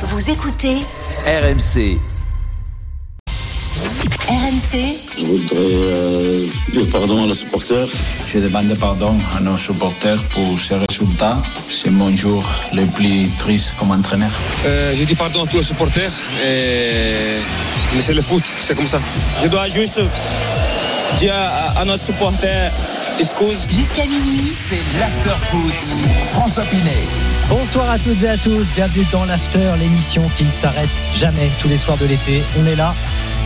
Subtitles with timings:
[0.00, 0.76] Vous écoutez
[1.26, 1.98] RMC.
[4.28, 7.88] RMC Je voudrais euh, dire pardon à nos supporters.
[8.24, 11.36] Je demande pardon à nos supporters pour ces résultats.
[11.68, 14.30] C'est mon jour le plus triste comme entraîneur.
[14.66, 16.12] Euh, je dis pardon à tous les supporters.
[16.46, 17.40] Et...
[17.96, 19.00] Mais c'est le foot, c'est comme ça.
[19.42, 20.00] Je dois juste
[21.18, 22.70] dire à, à notre supporter
[23.18, 24.48] jusqu'à minuit.
[24.50, 25.74] C'est l'after-foot.
[26.30, 27.02] François Pinet.
[27.48, 31.68] Bonsoir à toutes et à tous, bienvenue dans l'After, l'émission qui ne s'arrête jamais tous
[31.68, 32.42] les soirs de l'été.
[32.60, 32.94] On est là.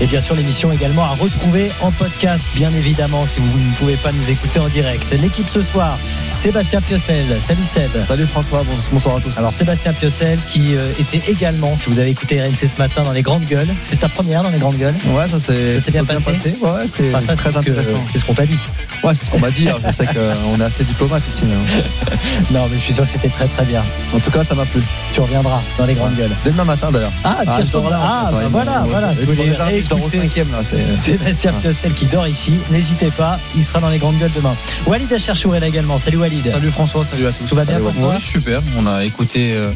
[0.01, 3.95] Et bien sûr, l'émission également à retrouver en podcast, bien évidemment, si vous ne pouvez
[3.95, 5.09] pas nous écouter en direct.
[5.13, 5.97] L'équipe ce soir,
[6.37, 7.25] Sébastien Piocel.
[7.41, 7.91] Salut Seb.
[8.09, 9.39] Salut François, bonsoir à tous.
[9.39, 13.13] Alors Sébastien Piocel qui euh, était également, si vous avez écouté RMC ce matin, dans
[13.13, 13.69] les grandes gueules.
[13.81, 14.95] C'est ta première dans les grandes gueules?
[15.15, 16.53] Ouais, ça s'est s'est bien passé?
[16.61, 17.91] Ouais, c'est Enfin, ça, très intéressant.
[18.11, 18.59] C'est ce qu'on t'a dit.
[19.05, 19.69] Ouais, c'est ce qu'on m'a dit.
[19.69, 21.43] alors Je sais qu'on est assez diplomate ici.
[21.45, 21.83] hein.
[22.51, 23.85] Non, mais je suis sûr que c'était très très bien.
[24.13, 24.83] En tout cas, ça m'a plu.
[25.13, 26.31] Tu reviendras dans les grandes gueules.
[26.45, 27.13] Dès demain matin d'ailleurs.
[27.23, 28.01] Ah, Ah, je là.
[28.03, 29.09] Ah, bah voilà, voilà.
[29.09, 29.15] ouais.
[29.17, 29.53] Si vous voulez
[29.97, 30.63] Dors au cinquième là.
[30.63, 32.53] c'est- Sébastien Piocel qui dort ici.
[32.71, 34.55] N'hésitez pas, il sera dans les grandes gueules demain.
[34.87, 35.99] Walid Acherchour est là également.
[35.99, 36.51] Salut Walid.
[36.51, 37.45] Salut François, salut à tous.
[37.47, 38.61] Tout va bien Salut, pour toi Oui, super.
[38.79, 39.71] On a écouté euh,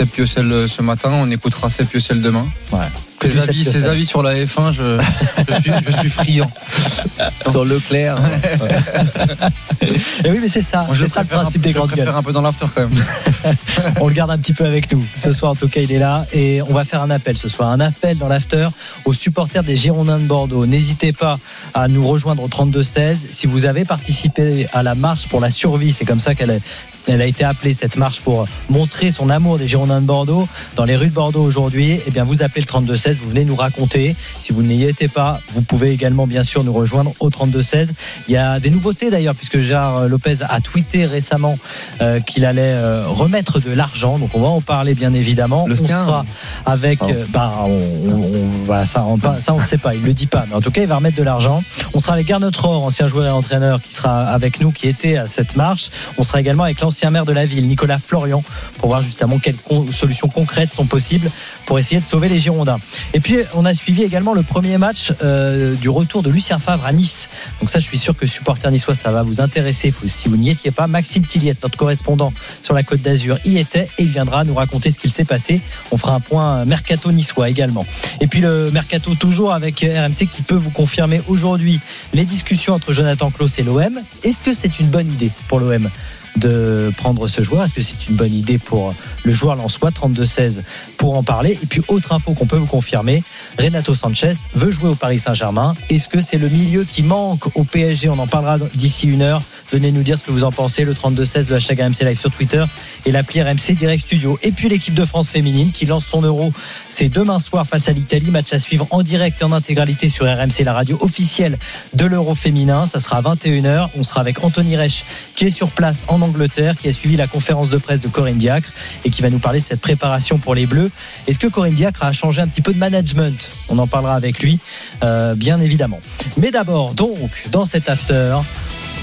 [0.00, 2.46] Seb Piocel ce matin, on écoutera Seb Piocel demain.
[2.72, 2.78] Ouais.
[3.20, 4.98] Ses avis, ses avis sur la F1, je,
[5.46, 6.50] je suis, je suis friand.
[7.50, 8.16] Sur Leclerc.
[10.24, 10.86] Et oui, mais c'est ça.
[10.96, 12.08] C'est ça le principe des grandes gueules.
[12.08, 13.04] un peu dans l'after quand même.
[14.00, 15.04] On le garde un petit peu avec nous.
[15.16, 16.24] Ce soir, en tout cas, il est là.
[16.32, 17.70] Et on va faire un appel ce soir.
[17.70, 18.68] Un appel dans l'after
[19.04, 20.64] aux supporters des Girondins de Bordeaux.
[20.64, 21.38] N'hésitez pas
[21.74, 23.16] à nous rejoindre au 32-16.
[23.28, 26.62] Si vous avez participé à la marche pour la survie, c'est comme ça qu'elle est.
[27.08, 30.84] Elle a été appelée cette marche pour montrer son amour des Girondins de Bordeaux dans
[30.84, 32.00] les rues de Bordeaux aujourd'hui.
[32.06, 34.14] Eh bien, vous appelez le 32-16, vous venez nous raconter.
[34.40, 37.88] Si vous n'y étiez pas, vous pouvez également, bien sûr, nous rejoindre au 32-16.
[38.28, 41.58] Il y a des nouveautés d'ailleurs, puisque Gérard Lopez a tweeté récemment
[42.00, 44.18] euh, qu'il allait euh, remettre de l'argent.
[44.18, 45.66] Donc, on va en parler, bien évidemment.
[45.66, 46.24] Le on sien sera
[46.66, 47.02] avec.
[47.02, 49.94] euh, bah, on, ça, on, ça, on ne sait pas.
[49.94, 50.44] Il le dit pas.
[50.48, 51.62] Mais en tout cas, il va remettre de l'argent.
[51.94, 55.16] On sera avec Garnet Rohr, ancien joueur et entraîneur, qui sera avec nous, qui était
[55.16, 55.90] à cette marche.
[56.18, 58.42] On sera également avec l'ancien maire de la ville, Nicolas Florian,
[58.78, 59.54] pour voir justement quelles
[59.92, 61.30] solutions concrètes sont possibles
[61.66, 62.80] pour essayer de sauver les Girondins.
[63.14, 66.84] Et puis, on a suivi également le premier match euh, du retour de Lucien Favre
[66.84, 67.28] à Nice.
[67.60, 69.94] Donc ça, je suis sûr que supporter niçois, ça va vous intéresser.
[70.08, 72.32] Si vous n'y étiez pas, Maxime Tilliette, notre correspondant
[72.64, 75.60] sur la Côte d'Azur, y était et il viendra nous raconter ce qu'il s'est passé.
[75.92, 77.86] On fera un point mercato niçois également.
[78.20, 81.78] Et puis le mercato toujours avec RMC qui peut vous confirmer aujourd'hui
[82.14, 83.96] les discussions entre Jonathan Klaus et l'OM.
[84.24, 85.88] Est-ce que c'est une bonne idée pour l'OM
[86.36, 90.60] de prendre ce joueur Est-ce que c'est une bonne idée pour le joueur Lensois 32-16
[90.96, 91.58] pour en parler?
[91.62, 93.22] Et puis autre info qu'on peut vous confirmer,
[93.58, 95.74] Renato Sanchez veut jouer au Paris Saint-Germain.
[95.88, 99.42] Est-ce que c'est le milieu qui manque au PSG On en parlera d'ici une heure.
[99.72, 100.84] Venez nous dire ce que vous en pensez.
[100.84, 102.64] Le 32-16, le hashtag RMC Live sur Twitter
[103.06, 104.38] et l'appli RMC Direct Studio.
[104.42, 106.52] Et puis l'équipe de France féminine qui lance son euro.
[106.90, 108.30] C'est demain soir face à l'Italie.
[108.30, 111.58] Match à suivre en direct et en intégralité sur RMC, la radio officielle
[111.94, 112.86] de l'euro féminin.
[112.86, 113.88] Ça sera à 21h.
[113.96, 115.04] On sera avec Anthony Reich
[115.36, 118.38] qui est sur place en Angleterre, qui a suivi la conférence de presse de Corinne
[118.38, 118.72] Diacre
[119.04, 120.90] et qui va nous parler de cette préparation pour les Bleus.
[121.26, 123.50] Est-ce que Corinne Diacre a changé un petit peu de management?
[123.68, 124.58] On en parlera avec lui,
[125.02, 126.00] euh, bien évidemment.
[126.36, 128.36] Mais d'abord, donc, dans cet after,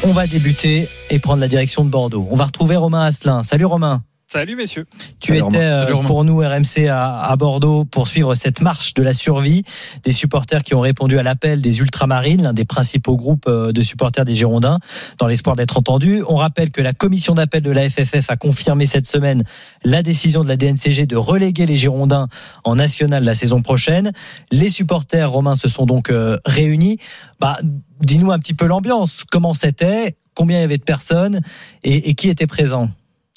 [0.03, 2.27] on va débuter et prendre la direction de Bordeaux.
[2.29, 3.43] On va retrouver Romain Asselin.
[3.43, 4.03] Salut Romain.
[4.29, 4.85] Salut messieurs.
[5.21, 9.01] Tu Salut, étais euh, pour nous RMC à, à Bordeaux pour suivre cette marche de
[9.01, 9.63] la survie
[10.03, 13.81] des supporters qui ont répondu à l'appel des Ultramarines, l'un des principaux groupes euh, de
[13.81, 14.79] supporters des Girondins,
[15.17, 16.23] dans l'espoir d'être entendus.
[16.27, 19.43] On rappelle que la commission d'appel de la FFF a confirmé cette semaine
[19.85, 22.27] la décision de la DNCG de reléguer les Girondins
[22.65, 24.11] en national la saison prochaine.
[24.51, 26.97] Les supporters romains se sont donc euh, réunis.
[27.39, 27.59] Bah,
[28.01, 29.23] dis-nous un petit peu l'ambiance.
[29.31, 30.17] Comment c'était?
[30.35, 31.39] Combien il y avait de personnes?
[31.85, 32.89] Et, et qui était présent?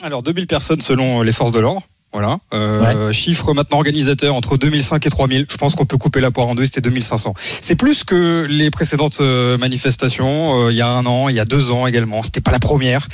[0.03, 1.83] Alors 2000 personnes selon les forces de l'ordre.
[2.13, 2.39] Voilà.
[2.53, 5.47] Euh, Chiffre maintenant organisateur entre 2005 et 3000.
[5.49, 6.65] Je pense qu'on peut couper la poire en deux.
[6.65, 7.35] C'était 2500.
[7.61, 10.67] C'est plus que les précédentes euh, manifestations.
[10.67, 12.23] euh, il y a un an, il y a deux ans également.
[12.25, 13.07] C'était pas la première.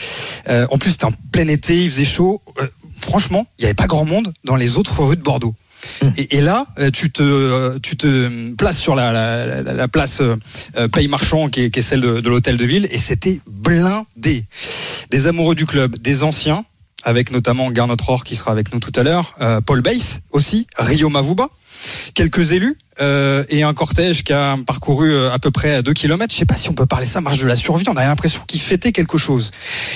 [0.49, 1.85] Euh, en plus, c'était en plein été.
[1.85, 2.41] Il faisait chaud.
[2.59, 2.67] Euh,
[2.99, 5.55] franchement, il n'y avait pas grand monde dans les autres rues de Bordeaux.
[6.01, 6.13] Hum.
[6.17, 10.23] Et, et là, euh, tu te, tu te places sur la, la, la- la place
[10.95, 14.45] Paye Marchand, qui est, qui est celle de, de l'hôtel de ville, et c'était blindé.
[15.11, 16.65] Des amoureux du club, des anciens,
[17.07, 20.67] avec notamment Garnot Rohr qui sera avec nous tout à l'heure, euh, Paul Bass aussi,
[20.77, 21.49] Rio Mavuba,
[22.15, 26.35] quelques élus euh, et un cortège qui a parcouru euh, à peu près 2 km.
[26.35, 27.85] Je sais pas si on peut parler ça marche de la survie.
[27.89, 29.53] On a l'impression qu'il fêtait quelque chose.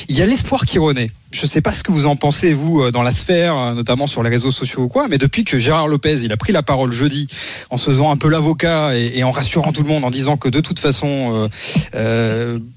[0.09, 1.11] Il y a l'espoir qui renaît.
[1.33, 4.31] Je sais pas ce que vous en pensez vous dans la sphère, notamment sur les
[4.31, 7.29] réseaux sociaux ou quoi, mais depuis que Gérard Lopez il a pris la parole jeudi
[7.71, 10.49] en se faisant un peu l'avocat et, en rassurant tout le monde en disant que
[10.49, 11.49] de toute façon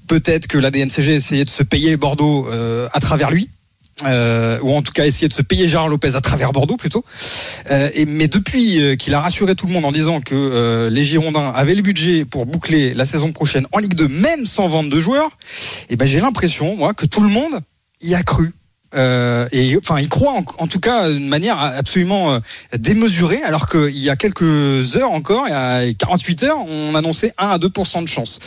[0.06, 2.48] peut-être que la DNCG essayait de se payer Bordeaux
[2.92, 3.50] à travers lui
[4.04, 7.04] euh, ou en tout cas essayer de se payer Gérard Lopez à travers Bordeaux plutôt.
[7.70, 10.90] Euh, et, mais depuis euh, qu'il a rassuré tout le monde en disant que euh,
[10.90, 14.66] les Girondins avaient le budget pour boucler la saison prochaine en Ligue 2, même sans
[14.66, 15.30] vente de joueurs,
[15.90, 17.60] et ben j'ai l'impression moi que tout le monde
[18.02, 18.52] y a cru.
[18.96, 22.38] Euh, et enfin, il croit en, en tout cas d'une manière absolument
[22.78, 27.32] démesurée, alors qu'il y a quelques heures encore, il y a 48 heures, on annonçait
[27.38, 28.38] 1 à 2% de chance.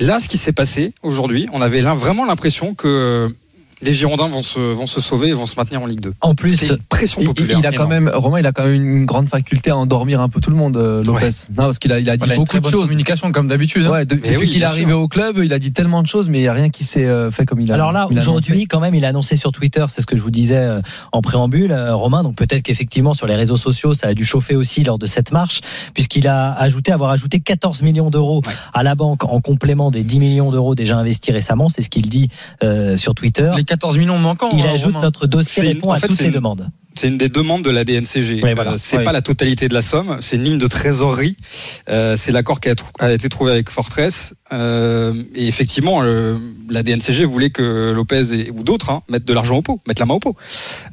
[0.00, 3.32] Là, ce qui s'est passé aujourd'hui, on avait vraiment l'impression que
[3.82, 6.14] les Girondins vont se, vont se sauver et vont se maintenir en Ligue 2.
[6.22, 7.58] En plus, une pression il- populaire.
[7.58, 10.28] il a quand même, Romain, il a quand même une grande faculté à endormir un
[10.28, 11.24] peu tout le monde, euh, Lopez.
[11.24, 11.30] Ouais.
[11.50, 12.84] Non, parce qu'il a, il a dit Voilà, beaucoup de choses.
[12.86, 13.84] communication comme d'habitude.
[13.86, 13.90] hein.
[13.90, 16.08] Ouais, de- Mais depuis oui, qu'il est arrivé au club, il a dit tellement de
[16.08, 17.74] choses, mais il n'y a rien qui s'est euh, fait comme il a.
[17.74, 20.30] Alors là, aujourd'hui, quand même, il a annoncé sur Twitter, c'est ce que je vous
[20.30, 20.80] disais euh,
[21.12, 22.22] en préambule, Romain.
[22.22, 25.32] Donc peut-être qu'effectivement sur les réseaux sociaux, ça a dû chauffer aussi lors de cette
[25.32, 25.60] marche,
[25.94, 28.52] puisqu'il a ajouté avoir ajouté 14 millions d'euros Ouais.
[28.74, 31.68] à la banque en complément des 10 millions d'euros déjà investis récemment.
[31.68, 32.30] C'est ce qu'il dit
[32.62, 33.50] euh, sur Twitter.
[33.56, 34.50] Les 14 millions manquants.
[34.54, 35.02] Il hein, ajoute Romain.
[35.02, 36.70] notre dossier répond en à toutes une- demandes.
[36.98, 38.40] C'est une des demandes de la DNCG.
[38.54, 38.72] Voilà.
[38.72, 39.04] Euh, c'est Ouais.
[39.04, 41.36] pas la totalité de la somme, c'est une ligne de trésorerie.
[41.88, 42.68] Euh, c'est l'accord qui
[43.00, 44.34] a, été trouvé avec Fortress.
[44.52, 46.36] Euh, et effectivement, euh,
[46.70, 49.98] la DNCG voulait que Lopez et, ou d'autres hein, mettent de l'argent au pot, mettent
[49.98, 50.36] la main au pot,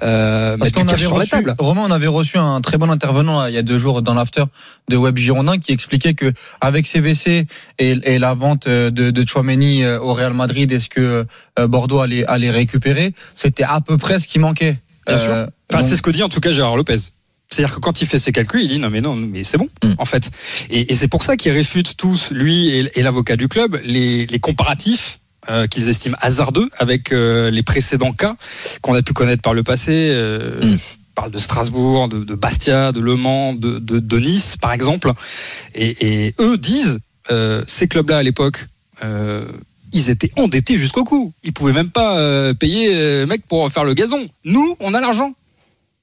[0.02, 1.56] euh, Parce mettre du qu'on cash sur reçu, la table.
[1.60, 4.16] Romain, on avait reçu un très bon intervenant là, il y a deux jours dans
[4.16, 4.44] l'after
[4.90, 7.46] de Web Girondin qui expliquait que avec CVC
[7.80, 11.26] et, et la vente de, de Chouameni au Real Madrid, est-ce que
[11.68, 13.14] Bordeaux allait, allait récupérer?
[13.36, 14.78] C'était à peu près ce qui manquait.
[15.08, 15.32] Bien sûr.
[15.32, 16.98] Euh, Enfin, donc- c'est ce que dit en tout cas Gérard Lopez.
[17.50, 19.70] C'est-à-dire que quand il fait ses calculs, il dit non mais non mais c'est bon
[19.84, 19.94] Mm.
[19.98, 20.30] en fait.
[20.70, 24.26] Et, et c'est pour ça qu'il réfute tous lui et, et l'avocat du club les,
[24.26, 25.20] les comparatifs
[25.50, 28.36] euh, qu'ils estiment hasardeux avec euh, les précédents cas
[28.82, 29.92] qu'on a pu connaître par le passé.
[30.12, 30.78] Euh, Mm.
[30.78, 34.74] Je parle de Strasbourg, de, de Bastia, de Le Mans, de, de, de Nice par
[34.74, 35.12] exemple.
[35.76, 37.00] Et, et eux disent
[37.68, 38.66] ces clubs-là à l'époque.
[39.94, 41.34] Ils étaient endettés jusqu'au cou.
[41.44, 44.26] Ils pouvaient même pas euh, payer euh, mec pour faire le gazon.
[44.44, 45.34] Nous, on a l'argent.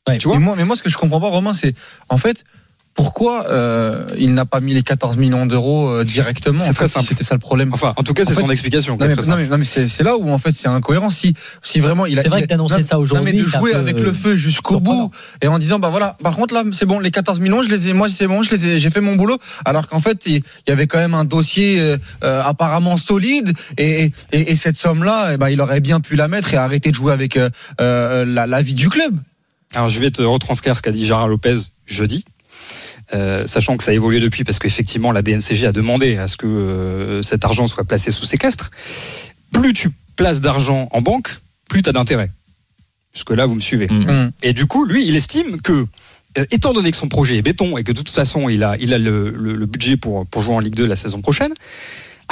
[0.09, 0.19] Ouais.
[0.19, 1.75] Tu vois mais moi, mais moi, ce que je comprends pas, Romain, c'est
[2.09, 2.45] en fait
[2.95, 6.59] pourquoi euh, il n'a pas mis les 14 millions d'euros euh, directement.
[6.59, 7.07] C'est très fait, si simple.
[7.07, 7.71] C'était ça le problème.
[7.73, 8.97] Enfin, en tout cas, c'est fait- son explication.
[8.99, 11.35] Non mais, non, mais, non, mais c'est c'est là où en fait c'est incohérent si
[11.63, 13.99] si vraiment il a C'est vrai d'annoncer non, ça non, aujourd'hui, mais de jouer avec
[13.99, 15.11] le feu jusqu'au bout
[15.41, 17.89] et en disant bah voilà par contre là c'est bon les 14 millions je les
[17.89, 20.43] ai moi c'est bon je les ai j'ai fait mon boulot alors qu'en fait il
[20.69, 25.37] y avait quand même un dossier euh, apparemment solide et, et, et cette somme là
[25.37, 27.39] ben, il aurait bien pu la mettre et arrêter de jouer avec
[27.79, 29.15] la, la vie du club
[29.75, 31.57] Alors, je vais te retranscrire ce qu'a dit Gérard Lopez
[31.87, 32.25] jeudi.
[33.13, 36.37] Euh, sachant que ça a évolué depuis, parce qu'effectivement, la DNCG a demandé à ce
[36.37, 38.71] que euh, cet argent soit placé sous séquestre.
[39.53, 41.31] Plus tu places d'argent en banque,
[41.69, 42.31] plus tu as d'intérêt.
[43.13, 43.89] Jusque là, vous me suivez.
[43.91, 44.31] Hum.
[44.43, 45.85] Et du coup, lui, il estime que,
[46.39, 48.77] euh, étant donné que son projet est béton et que de toute façon, il a,
[48.79, 51.53] il a le, le- le budget pour, pour jouer en Ligue 2 la saison prochaine,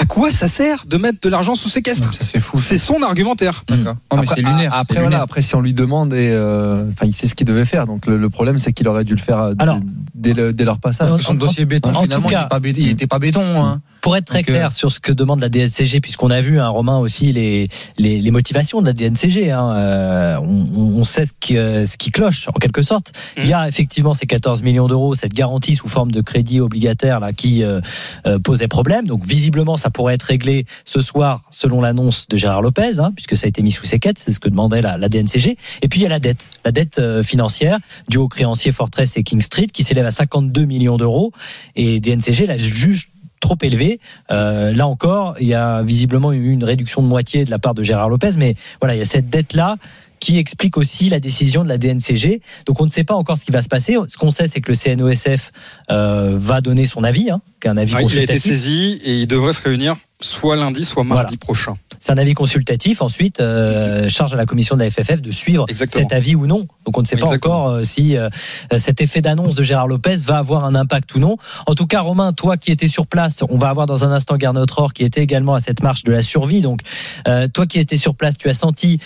[0.00, 3.64] à quoi ça sert de mettre de l'argent sous séquestre c'est fou C'est son argumentaire.
[3.68, 5.22] d'accord Non, mais Après, c'est lunaire Après, voilà, lunaire.
[5.22, 7.86] après, si on lui demande, et, euh, enfin, il sait ce qu'il devait faire.
[7.86, 9.80] Donc, le, le problème, c'est qu'il aurait dû le faire euh, dès- Alors-
[10.14, 11.20] dès, le- dès leur passage.
[11.22, 13.80] Son dossier béton en finalement tout cas- était pas béton, il était pas béton hein.
[14.00, 16.60] Pour être très Donc, euh, clair sur ce que demande la DNCG, puisqu'on a vu,
[16.60, 17.68] un Romain aussi, les,
[17.98, 19.50] les, les motivations de la DNCG.
[19.50, 23.12] hein, euh, on, on sait ce qui, euh, ce qui cloche, en quelque sorte.
[23.36, 23.42] Mhm.
[23.44, 27.18] Il y a effectivement ces 14 millions d'euros, cette garantie sous forme de crédit obligataire
[27.18, 27.80] là, qui euh,
[28.26, 29.06] euh, posait problème.
[29.06, 33.36] Donc visiblement, ça pourrait être réglé ce soir, selon l'annonce de Gérard Lopez, hein, puisque
[33.36, 35.56] ça a été mis sous séquette, c'est ce que demandait la, DNCG.
[35.82, 39.16] Et puis il y a la dette, la dette euh, financière du haut créancier Fortress
[39.16, 41.32] et King Street, qui s'élève à 52 millions d'euros.
[41.76, 44.00] Et DNCG la juge trop élevé.
[44.30, 47.74] Euh, là encore, il y a visiblement eu une réduction de moitié de la part
[47.74, 49.76] de Gérard Lopez, mais voilà, il y a cette dette-là
[50.20, 52.40] qui explique aussi la décision de la DNCG.
[52.66, 53.96] Donc on ne sait pas encore ce qui va se passer.
[54.08, 55.52] Ce qu'on sait, c'est que le CNOSF
[55.90, 59.00] euh, va donner son avis, hein, qui est un avis Ouais, il a été saisi
[59.04, 61.76] et il devrait se réunir soit lundi, soit mardi prochain.
[62.00, 63.02] C'est un avis consultatif.
[63.02, 66.08] Ensuite, euh, charge à la commission de la FFF de suivre Exactement.
[66.08, 66.66] cet avis ou non.
[66.86, 67.54] Donc on ne sait pas Exactement.
[67.54, 68.28] encore euh, si euh,
[68.76, 71.36] cet effet d'annonce de Gérard Lopez va avoir un impact ou non.
[71.66, 74.36] En tout cas, Romain, toi qui étais sur place, on va avoir dans un instant
[74.36, 76.60] Garnot Rohr qui était également à cette marche de la survie.
[76.60, 76.80] Donc
[77.26, 79.00] euh, toi qui étais sur place, tu as senti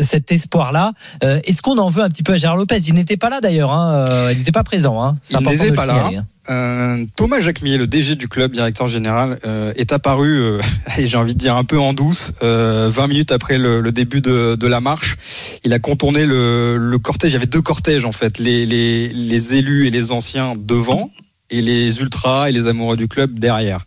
[0.00, 0.92] cet espoir-là.
[1.22, 2.78] Est-ce qu'on en veut un petit peu à Gérard Lopez?
[2.86, 3.72] Il n'était pas là d'ailleurs.
[3.72, 5.02] Hein, il n'était pas présent.
[5.02, 5.16] Hein.
[5.30, 5.94] Il n'était pas là.
[5.94, 6.26] signaler, hein.
[6.48, 10.60] Euh, Thomas Jacmier, le DG du club, directeur général, euh, est apparu, euh,
[10.98, 14.20] et j'ai envie de dire un peu en douce, euh, 20 minutes après le, début
[14.20, 15.16] de, la marche.
[15.64, 17.32] Il a contourné le, cortège.
[17.32, 21.10] Il y avait deux cortèges en fait, les élus et les anciens devant
[21.50, 23.84] et les ultras et les amoureux du club derrière.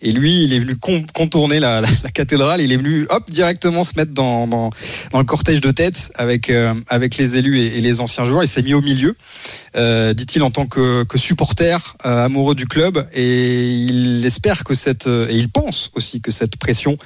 [0.00, 2.60] Et lui, il est venu con- contourner la, la- la cathédrale.
[2.60, 4.70] Il est venu, hop, directement se mettre dans, dans,
[5.12, 8.44] dans le cortège de tête avec, euh, avec les élus et, et les anciens joueurs.
[8.44, 9.16] Il s'est mis au milieu.
[9.76, 14.74] euh, dit-il en tant que, que supporter euh, amoureux du club, et il espère que
[14.74, 16.96] cette et il pense aussi que cette pression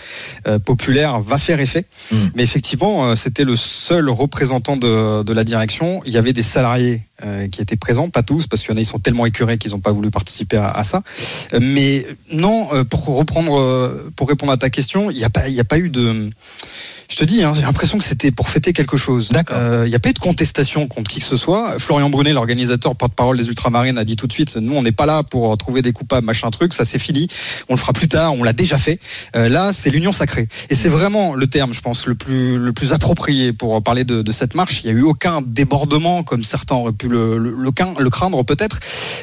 [0.64, 1.85] populaire va faire effet.
[2.11, 2.16] Mm.
[2.35, 6.02] Mais effectivement, c'était le seul représentant de, de la direction.
[6.06, 8.76] Il y avait des salariés euh, qui étaient présents, pas tous, parce qu'il y en
[8.76, 11.02] a ils sont tellement écœurés qu'ils n'ont pas voulu participer à, à ça.
[11.52, 15.49] Euh, Mais non, euh, pour reprendre, pour répondre à ta question, il n'y a pas,
[15.49, 16.31] y a pas eu de
[17.12, 19.31] je te dis, hein, j'ai l'impression que c'était pour fêter quelque chose.
[19.31, 21.79] Il n'y a pas eu de contestation contre qui que ce soit.
[21.79, 25.05] Florian Brunet, l'organisateur porte-parole des Ultramarines, a dit tout de suite nous, on n'est pas
[25.05, 26.73] là pour trouver des coupables, machin truc.
[26.73, 27.29] Ça, c'est fini.
[27.69, 28.33] On le fera plus tard.
[28.33, 28.99] On l'a déjà fait.
[29.35, 30.49] Là, c'est l'union sacrée.
[30.71, 34.23] Et c'est vraiment le terme, je pense, le plus le plus approprié pour parler de,
[34.23, 34.81] de cette marche.
[34.83, 38.81] Il n'y a eu aucun débordement, comme certains auraient pu le, le, craindre peut-être.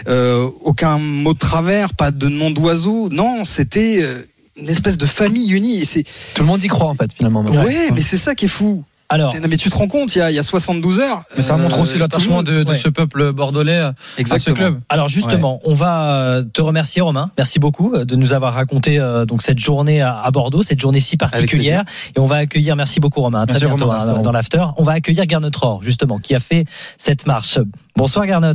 [0.08, 3.10] Euh, aucun mot de travers, pas de nom d'oiseau.
[3.10, 4.22] Non, c'était euh,
[4.58, 5.81] une espèce de famille unie.
[5.81, 6.03] Et c'est
[6.34, 7.43] Tout le monde y croit en fait finalement.
[7.43, 8.84] Ouais, mais c'est ça qui est fou.
[9.12, 11.22] Alors, Non, mais tu te rends compte, il y a, il y a 72 heures.
[11.36, 12.78] Mais ça montre euh, aussi l'attachement de, de ouais.
[12.78, 14.56] ce peuple bordelais à ce Exactement.
[14.56, 14.80] club.
[14.88, 17.32] Alors justement, on va euh, te remercier Romain.
[17.38, 20.80] Merci beaucoup euh, de nous avoir raconté euh, donc cette journée à à Bordeaux, cette
[20.80, 21.84] journée si particulière.
[22.16, 24.63] Et on va accueillir, merci beaucoup Romain, à très bientôt Romain, hein, dans, l'after.
[24.78, 26.66] On va accueillir Gernot Rohr, justement, qui a fait
[26.98, 27.58] cette marche.
[27.96, 28.54] Bonsoir Gernot.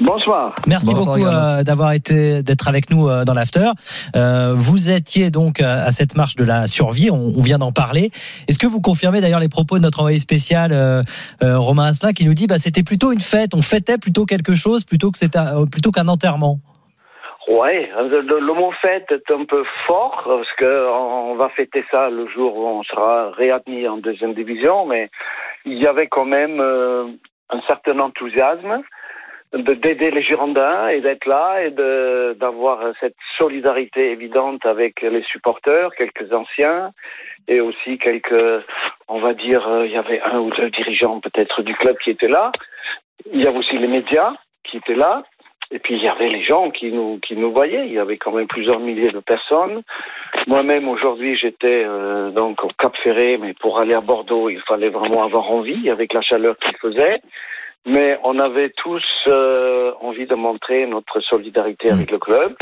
[0.00, 0.54] Bonsoir.
[0.66, 3.70] Merci Bonsoir, beaucoup euh, d'avoir été d'être avec nous euh, dans l'after.
[4.16, 7.70] Euh, vous étiez donc euh, à cette marche de la survie, on, on vient d'en
[7.72, 8.10] parler.
[8.48, 11.02] Est-ce que vous confirmez d'ailleurs les propos de notre envoyé spécial euh,
[11.42, 14.54] euh, Romain Asselin qui nous dit bah c'était plutôt une fête, on fêtait plutôt quelque
[14.54, 16.58] chose plutôt que c'était un- euh, plutôt qu'un enterrement.
[17.48, 22.08] Ouais, le, le mot fête est un peu fort parce que on va fêter ça
[22.08, 25.10] le jour où on sera réadmis en deuxième division, mais
[25.66, 27.04] il y avait quand même euh,
[27.50, 28.80] un certain enthousiasme
[29.52, 36.32] d'aider les Girondins et d'être là et d'avoir cette solidarité évidente avec les supporters, quelques
[36.32, 36.92] anciens
[37.48, 38.64] et aussi quelques,
[39.08, 42.10] on va dire, euh, il y avait un ou deux dirigeants peut-être du club qui
[42.10, 42.52] étaient là.
[43.32, 45.24] Il y avait aussi les médias qui étaient là.
[45.72, 47.86] Et puis il y avait les gens qui nous qui nous voyaient.
[47.86, 49.82] Il y avait quand même plusieurs milliers de personnes.
[50.48, 54.88] Moi-même aujourd'hui j'étais euh, donc au Cap Ferré, mais pour aller à Bordeaux il fallait
[54.88, 57.20] vraiment avoir envie avec la chaleur qu'il faisait.
[57.86, 62.54] Mais on avait tous euh, envie de montrer notre solidarité avec le club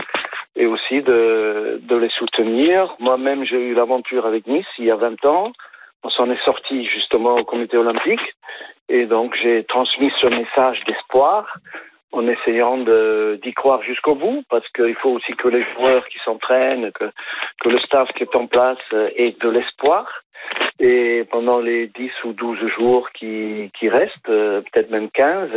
[0.55, 2.95] et aussi de, de les soutenir.
[3.01, 5.53] Moi-même j'ai eu l'aventure avec Nice il y a 20 ans.
[6.05, 8.21] On s'en est sorti justement au comité olympique
[8.89, 11.59] et donc j'ai transmis ce message d'espoir
[12.13, 16.91] en essayant d'y croire jusqu'au bout, parce qu'il faut aussi que les joueurs qui s'entraînent,
[16.93, 17.11] que,
[17.61, 20.07] que le staff qui est en place euh, ait de l'espoir.
[20.81, 25.51] Et pendant les 10 ou 12 jours qui, qui restent, euh, peut-être même 15,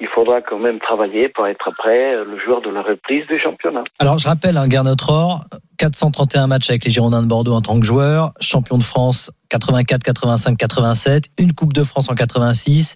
[0.00, 3.84] il faudra quand même travailler pour être prêt le jour de la reprise du championnat.
[3.98, 5.40] Alors je rappelle, hein, Gernot Rohr,
[5.78, 10.02] 431 matchs avec les Girondins de Bordeaux en tant que joueur, champion de France 84,
[10.02, 12.94] 85, 87, une Coupe de France en 86,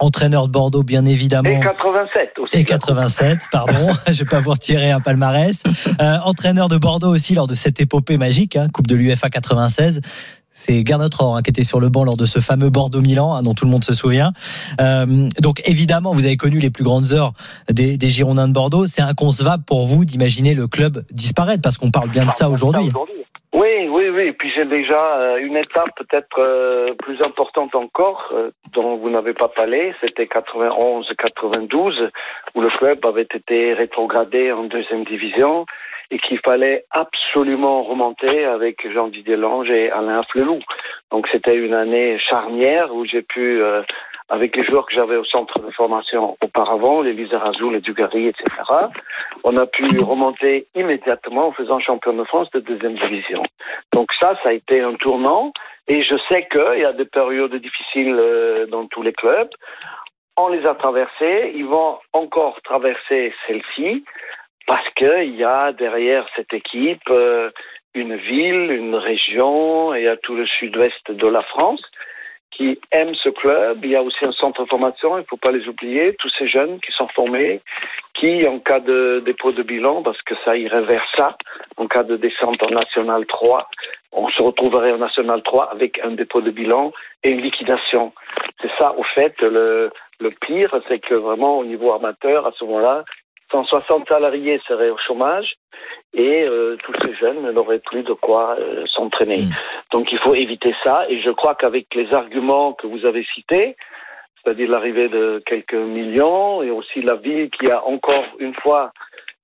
[0.00, 1.48] entraîneur de Bordeaux bien évidemment.
[1.48, 2.58] Et 87 aussi.
[2.58, 5.62] Et 87, pardon, je vais pas vous retirer un palmarès.
[6.00, 10.00] Euh, entraîneur de Bordeaux aussi lors de cette épopée magique, hein, Coupe de l'UFA 96.
[10.52, 13.42] C'est Gernot Rohr hein, qui était sur le banc lors de ce fameux Bordeaux-Milan, hein,
[13.42, 14.32] dont tout le monde se souvient.
[14.80, 17.32] Euh, donc évidemment, vous avez connu les plus grandes heures
[17.70, 18.86] des, des Girondins de Bordeaux.
[18.86, 22.90] C'est inconcevable pour vous d'imaginer le club disparaître, parce qu'on parle bien de ça aujourd'hui.
[24.20, 24.28] Oui.
[24.28, 29.10] Et puis j'ai déjà euh, une étape peut-être euh, plus importante encore euh, dont vous
[29.10, 29.94] n'avez pas parlé.
[30.00, 32.10] C'était 91-92
[32.54, 35.66] où le club avait été rétrogradé en deuxième division
[36.10, 40.58] et qu'il fallait absolument remonter avec Jean-Didier Lange et Alain Flelou.
[41.12, 43.62] Donc c'était une année charnière où j'ai pu,
[44.30, 48.46] avec les joueurs que j'avais au centre de formation auparavant, les Lizarazu, les Dugarry, etc.,
[49.42, 53.42] on a pu remonter immédiatement en faisant champion de France de deuxième division.
[53.92, 55.52] Donc ça, ça a été un tournant.
[55.88, 59.50] Et je sais qu'il y a des périodes difficiles euh, dans tous les clubs.
[60.36, 61.52] On les a traversées.
[61.56, 64.04] Ils vont encore traverser celle-ci
[64.68, 67.50] parce qu'il y a derrière cette équipe euh,
[67.94, 71.82] une ville, une région, et il y a tout le sud-ouest de la France
[72.60, 73.78] qui aiment ce club.
[73.84, 76.30] Il y a aussi un centre de formation, il ne faut pas les oublier, tous
[76.38, 77.62] ces jeunes qui sont formés,
[78.12, 81.38] qui, en cas de dépôt de bilan, parce que ça irait vers ça,
[81.78, 83.66] en cas de descente en National 3,
[84.12, 88.12] on se retrouverait en National 3 avec un dépôt de bilan et une liquidation.
[88.60, 89.90] C'est ça, au fait, le,
[90.20, 93.04] le pire, c'est que vraiment au niveau amateur, à ce moment-là,
[93.50, 95.54] 160 salariés seraient au chômage
[96.14, 99.42] et euh, tous ces jeunes n'auraient plus de quoi euh, s'entraîner.
[99.42, 99.50] Mm.
[99.92, 103.76] Donc il faut éviter ça et je crois qu'avec les arguments que vous avez cités,
[104.36, 108.92] c'est-à-dire l'arrivée de quelques millions et aussi la ville qui a encore une fois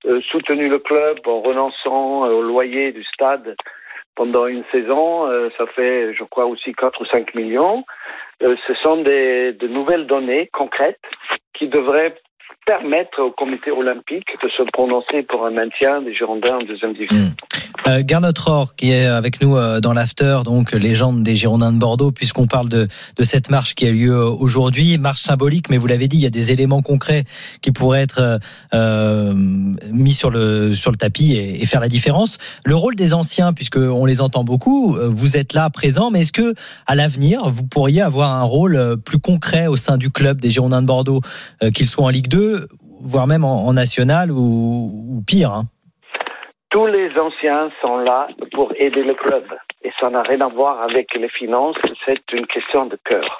[0.05, 3.55] euh, soutenu le club en renonçant au loyer du stade
[4.15, 7.83] pendant une saison, ça fait je crois aussi 4 ou 5 millions.
[8.41, 10.99] Ce sont des, de nouvelles données concrètes
[11.53, 12.15] qui devraient
[12.67, 17.31] permettre au comité olympique de se prononcer pour un maintien des Girondins en deuxième division.
[17.85, 21.77] Euh, Gernot Rohr, qui est avec nous euh, dans l'after, donc légende des Girondins de
[21.77, 25.77] Bordeaux, puisqu'on parle de, de cette marche qui a lieu euh, aujourd'hui, marche symbolique, mais
[25.77, 27.23] vous l'avez dit, il y a des éléments concrets
[27.61, 28.39] qui pourraient être euh,
[28.73, 32.37] euh, mis sur le sur le tapis et, et faire la différence.
[32.65, 36.21] Le rôle des anciens, puisque on les entend beaucoup, euh, vous êtes là présent, mais
[36.21, 36.53] est-ce que
[36.87, 40.51] à l'avenir vous pourriez avoir un rôle euh, plus concret au sein du club des
[40.51, 41.21] Girondins de Bordeaux,
[41.63, 42.67] euh, qu'ils soient en Ligue 2,
[43.01, 44.37] voire même en, en national ou,
[45.09, 45.67] ou pire hein?
[46.77, 49.45] Tous les anciens sont là pour aider le club.
[49.83, 53.39] Et ça n'a rien à voir avec les finances, c'est une question de cœur.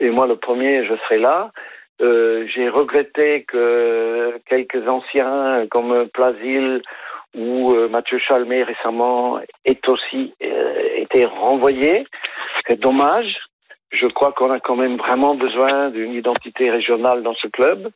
[0.00, 1.52] Et moi, le premier, je serai là.
[2.00, 6.82] Euh, J'ai regretté que quelques anciens comme Plasil
[7.36, 12.04] ou euh, Mathieu Chalmé récemment aient aussi euh, été renvoyés.
[12.66, 13.32] C'est dommage.
[13.92, 17.92] Je crois qu'on a quand même vraiment besoin d'une identité régionale dans ce club.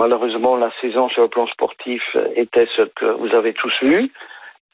[0.00, 2.02] Malheureusement, la saison sur le plan sportif
[2.34, 4.10] était ce que vous avez tous vu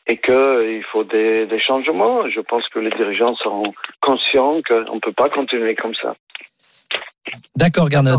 [0.07, 2.31] et qu'il faut des, des changements.
[2.31, 3.65] Je pense que les dirigeants sont
[4.01, 6.15] conscients qu'on ne peut pas continuer comme ça.
[7.57, 8.19] D'accord, Garnot.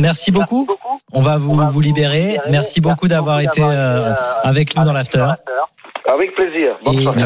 [0.00, 0.66] Merci beaucoup.
[1.12, 2.36] On va vous, vous libérer.
[2.50, 5.26] Merci beaucoup d'avoir été euh, avec nous dans l'after.
[6.12, 6.78] Avec plaisir.
[6.84, 7.22] Bonne Et, soirée.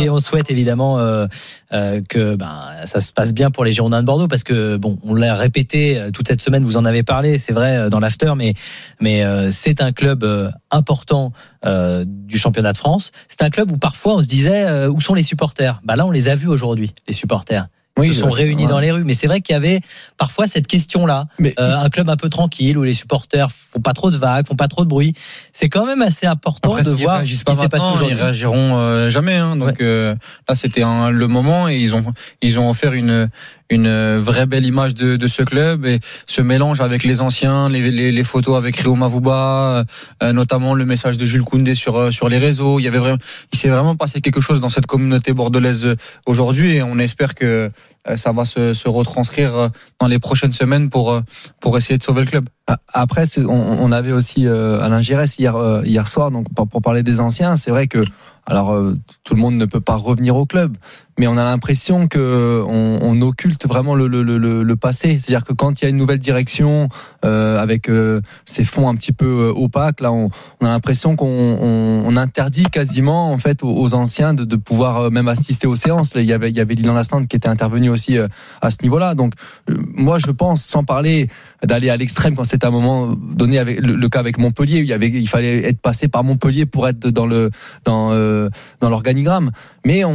[0.00, 1.26] et- et on souhaite évidemment euh,
[1.72, 4.98] euh, que ben, ça se passe bien pour les Girondins de Bordeaux parce que bon,
[5.04, 8.00] on l'a répété euh, toute cette semaine, vous en avez parlé, c'est vrai euh, dans
[8.00, 8.54] l'after, mais
[9.00, 11.32] mais euh, c'est un club euh, important
[11.66, 13.12] euh, du championnat de France.
[13.28, 15.80] C'est un club où parfois on se disait euh, où sont les supporters?
[15.84, 17.66] Bah là, on les a vus aujourd'hui, les supporters.
[18.02, 19.80] Ils se sont réunis dans les rues, mais c'est vrai qu'il y avait
[20.16, 21.26] parfois cette question-là.
[21.38, 24.46] Mais- Euh, un club un peu tranquille où les supporters font pas trop de vagues,
[24.46, 25.12] font pas trop de bruit.
[25.52, 28.14] C'est quand même assez important Après, de voir ce qui s'est passé maintenant, ils aujourd'hui.
[28.14, 29.36] réagiront euh, jamais.
[29.36, 29.56] hein.
[29.56, 30.14] donc euh,
[30.48, 33.28] là, c'était le moment et ils ont ils ont offert une
[33.70, 37.90] une vraie belle image de, de ce club et ce mélange avec les anciens, les,
[37.90, 39.84] les, les photos avec Rio Mavuba,
[40.22, 42.80] euh, notamment le message de Jules Koundé sur euh, sur les réseaux.
[42.80, 43.18] Il y avait vraiment,
[43.52, 45.96] il s'est vraiment passé quelque chose dans cette communauté bordelaise euh,
[46.26, 47.68] aujourd'hui et on espère que euh,
[48.16, 49.68] ça va se, retranscrire euh,
[50.00, 51.20] dans les prochaines semaines pour euh,
[51.60, 52.48] pour essayer de sauver le club.
[52.92, 57.20] Après, on, avait aussi euh, Alain Giresse hier, euh, hier soir, donc pour, parler des
[57.20, 58.04] anciens, c'est vrai que
[58.46, 60.76] alors euh, tout le monde ne peut pas revenir au club,
[61.18, 65.18] mais on a l'impression que on, occulte vraiment le, passé.
[65.18, 66.88] C'est-à-dire que quand il y a une nouvelle direction
[67.24, 70.30] euh, avec euh, ces fonds un petit peu euh, opaques, là, on,
[70.62, 75.28] a l'impression qu'on on, on interdit quasiment en fait aux, anciens de, pouvoir euh, même
[75.28, 76.12] assister aux séances.
[76.16, 78.28] Il y avait il y avait Lilian Lasland qui était intervenu aussi euh,
[78.60, 79.14] à ce niveau-là.
[79.14, 79.34] Donc
[79.68, 81.28] euh, moi, je pense, sans parler
[81.62, 84.86] d'aller à l'extrême quand c'est un moment donné avec le, le cas avec Montpellier il
[84.86, 87.50] y avait il fallait être passé par Montpellier pour être dans le
[87.84, 88.48] dans euh,
[88.80, 89.50] dans l'organigramme.
[89.84, 90.10] Mais on,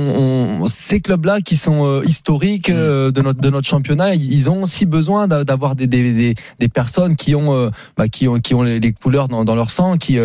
[0.62, 4.50] on- ces clubs là qui sont euh, historiques euh, de notre de notre championnat ils
[4.50, 8.40] ont aussi besoin d'a- d'avoir des, des, des, des personnes qui ont bah, qui ont
[8.40, 10.18] qui ont les, les couleurs dans, dans leur sang qui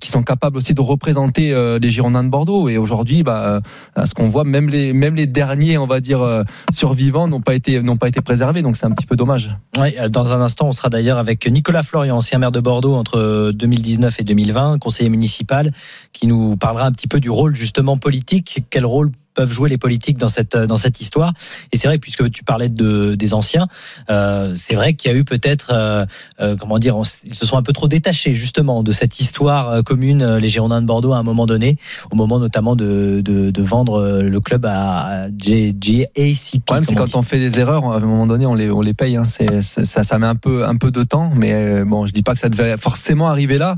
[0.00, 2.68] qui sont capables aussi de représenter les Girondins de Bordeaux.
[2.68, 3.60] Et aujourd'hui bah
[3.96, 6.44] à ce qu'on voit même les même les derniers on va dire
[6.76, 9.94] survivants n'ont pas été n'ont pas été préservés donc c'est un petit peu dommage Oui,
[10.10, 14.20] dans un instant, on sera d'ailleurs avec Nicolas Florian, ancien maire de Bordeaux entre 2019
[14.20, 15.72] et 2020, conseiller municipal,
[16.12, 18.64] qui nous parlera un petit peu du rôle justement politique.
[18.70, 21.32] Quel rôle peuvent jouer les politiques dans cette dans cette histoire
[21.72, 23.66] Et c'est vrai, puisque tu parlais de des anciens,
[24.10, 26.06] euh, c'est vrai qu'il y a eu peut-être, euh,
[26.40, 29.70] euh, comment dire, on ils se sont un peu trop détachés justement de cette histoire
[29.70, 31.76] euh, commune, euh, les Girondins de Bordeaux, à un moment donné,
[32.10, 36.16] au moment notamment de de, de vendre le club à, JACP.
[36.16, 38.80] Le problème, c'est quand on fait des erreurs, à un moment donné, on les, on
[38.80, 39.16] les paye.
[39.16, 39.24] Hein.
[39.24, 42.34] C'est, ça, ça met un peu, un peu de temps, mais bon, je dis pas
[42.34, 43.76] que ça devait forcément arriver là.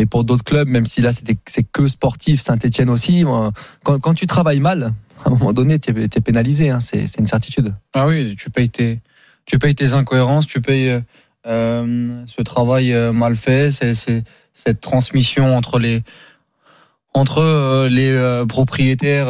[0.00, 3.22] Mais pour d'autres clubs, même si là c'est que sportif, Saint-Etienne aussi,
[3.82, 6.70] quand, tu travailles mal, à un moment donné, tu es, pénalisé.
[6.70, 6.80] Hein.
[6.80, 7.74] C'est, une certitude.
[7.92, 9.00] Ah oui, tu payes tes,
[9.44, 11.00] tu payes tes incohérences, tu payes euh,
[11.46, 16.02] euh, ce travail euh, mal fait, cette transmission entre les
[17.12, 19.28] entre les propriétaires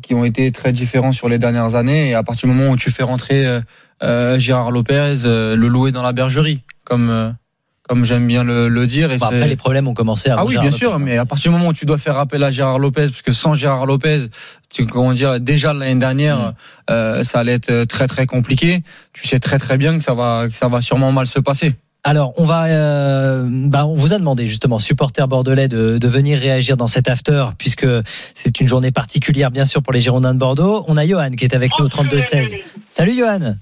[0.00, 2.78] qui ont été très différents sur les dernières années et à partir du moment où
[2.78, 3.60] tu fais rentrer
[4.00, 7.34] Gérard Lopez, le louer dans la bergerie, comme
[7.88, 9.12] comme j'aime bien le, le dire.
[9.12, 11.24] Et Bon, c'est- après, les problèmes ont commencé à ah oui, bien sûr, mais à
[11.26, 13.86] partir du moment où tu dois faire appel à Gérard Lopez, parce que sans Gérard
[13.86, 14.26] Lopez,
[14.72, 16.54] tu comment dire, déjà l'année dernière,
[16.90, 18.82] euh, ça allait être très très compliqué.
[19.12, 21.74] Tu sais très très bien que ça va que ça va sûrement mal se passer.
[22.06, 26.38] Alors, on va, euh, bah, on vous a demandé justement, supporters bordelais, de, de venir
[26.38, 27.86] réagir dans cet after, puisque
[28.34, 30.84] c'est une journée particulière, bien sûr, pour les Girondins de Bordeaux.
[30.86, 32.56] On a Johan qui est avec nous au 32-16.
[32.90, 33.56] Salut Johan.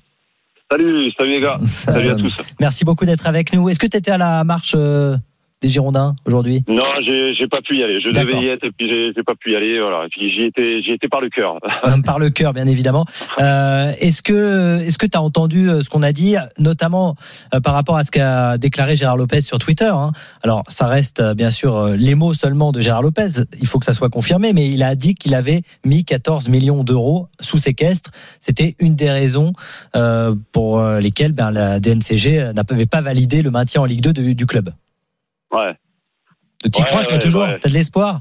[0.73, 1.59] Salut, salut les gars.
[1.67, 2.35] Salut à tous.
[2.59, 3.69] Merci beaucoup d'être avec nous.
[3.69, 5.19] Est-ce que tu étais à la marche euh,
[5.63, 8.01] des Girondins aujourd'hui Non, j'ai j'ai pas pu y aller.
[8.01, 8.37] Je D'accord.
[8.41, 9.81] devais y être et puis j'ai j'ai pas pu y aller.
[9.81, 10.05] Voilà.
[10.07, 11.59] Et puis j'y étais, j'y étais par le cœur.
[11.85, 13.07] Euh, Par le cœur, bien évidemment.
[13.41, 17.17] Euh, est-ce que est-ce que tu as entendu euh, ce qu'on a dit, notamment
[17.55, 20.13] euh, par rapport à ce qu'a déclaré Gérard Lopez sur Twitter hein?
[20.43, 23.43] Alors, ça reste bien sûr les mots seulement de Gérard Lopez.
[23.61, 26.85] Il faut que ça soit confirmé, mais il a dit qu'il avait mis 14 millions
[26.85, 28.11] d'euros sous séquestre.
[28.41, 29.53] C'était une des raisons
[29.97, 34.33] euh, pour lesquelles ben, la DNCG n'avait pas validé le maintien en Ligue 2 de-
[34.33, 34.71] du club.
[35.53, 35.75] Ouais.
[36.63, 37.59] Tu y Ouais, crois toi ouais, toujours ouais.
[37.59, 38.21] T'as de l'espoir?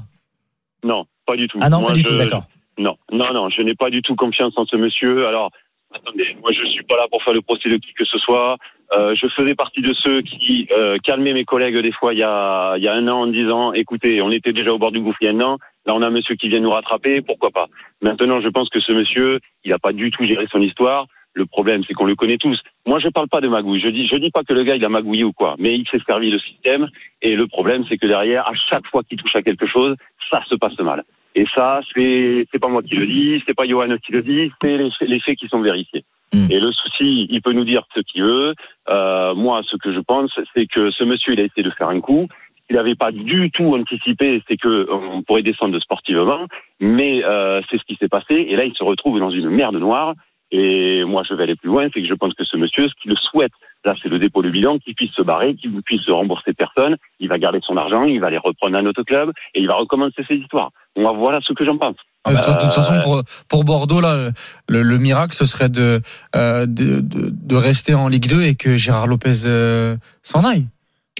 [0.84, 1.58] Non, pas du tout.
[1.60, 2.44] Ah non, Moi, pas du je- tout, d'accord.
[2.78, 5.26] Non, non, non, je n'ai pas du tout confiance en ce monsieur.
[5.28, 5.50] Alors,
[5.94, 8.56] attendez, moi je suis pas là pour faire le procès de qui que ce soit.
[8.94, 12.22] Euh, je faisais partie de ceux qui euh, calmaient mes collègues des fois il y
[12.22, 15.00] a, il y a un an en disant, écoutez, on était déjà au bord du
[15.00, 17.22] gouffre il y a un an, là on a un monsieur qui vient nous rattraper,
[17.22, 17.66] pourquoi pas?
[18.02, 21.06] Maintenant, je pense que ce monsieur, il n'a pas du tout géré son histoire.
[21.34, 22.60] Le problème, c'est qu'on le connaît tous.
[22.86, 23.80] Moi, je parle pas de magouille.
[23.80, 25.86] Je dis, je dis pas que le gars il a magouillé ou quoi, mais il
[25.88, 26.88] s'est servi de système.
[27.22, 29.96] Et le problème, c'est que derrière, à chaque fois qu'il touche à quelque chose,
[30.30, 31.04] ça se passe mal.
[31.34, 34.52] Et ça, c'est c'est pas moi qui le dis, c'est pas Johan qui le dit,
[34.60, 36.04] c'est les, faits- les faits qui sont vérifiés.
[36.34, 36.46] Mm.
[36.50, 38.54] Et le souci, il peut nous dire ce qu'il veut.
[38.90, 41.88] Euh, moi, ce que je pense, c'est que ce monsieur, il a essayé de faire
[41.88, 42.28] un coup.
[42.68, 46.46] Il n'avait pas du tout anticipé, c'est que on pourrait descendre sportivement,
[46.80, 48.34] mais euh, c'est ce qui s'est passé.
[48.48, 50.14] Et là, il se retrouve dans une merde noire.
[50.54, 52.92] Et moi, je vais aller plus loin, c'est que je pense que ce monsieur, ce
[53.00, 53.52] qu'il le souhaite,
[53.86, 56.96] là, c'est le dépôt de bilan, qu'il puisse se barrer, qu'il puisse rembourser personne.
[57.20, 59.74] Il va garder son argent, il va aller reprendre un autre club et il va
[59.76, 60.70] recommencer ses histoires.
[60.96, 61.96] Moi, voilà ce que j'en pense.
[62.28, 64.30] De toute- de toute Euh, façon, pour, pour Bordeaux, là,
[64.68, 66.00] le, le miracle, ce serait de,
[66.36, 70.66] euh, de, de, de rester en Ligue 2 et que Gérard Lopez euh, s'en aille.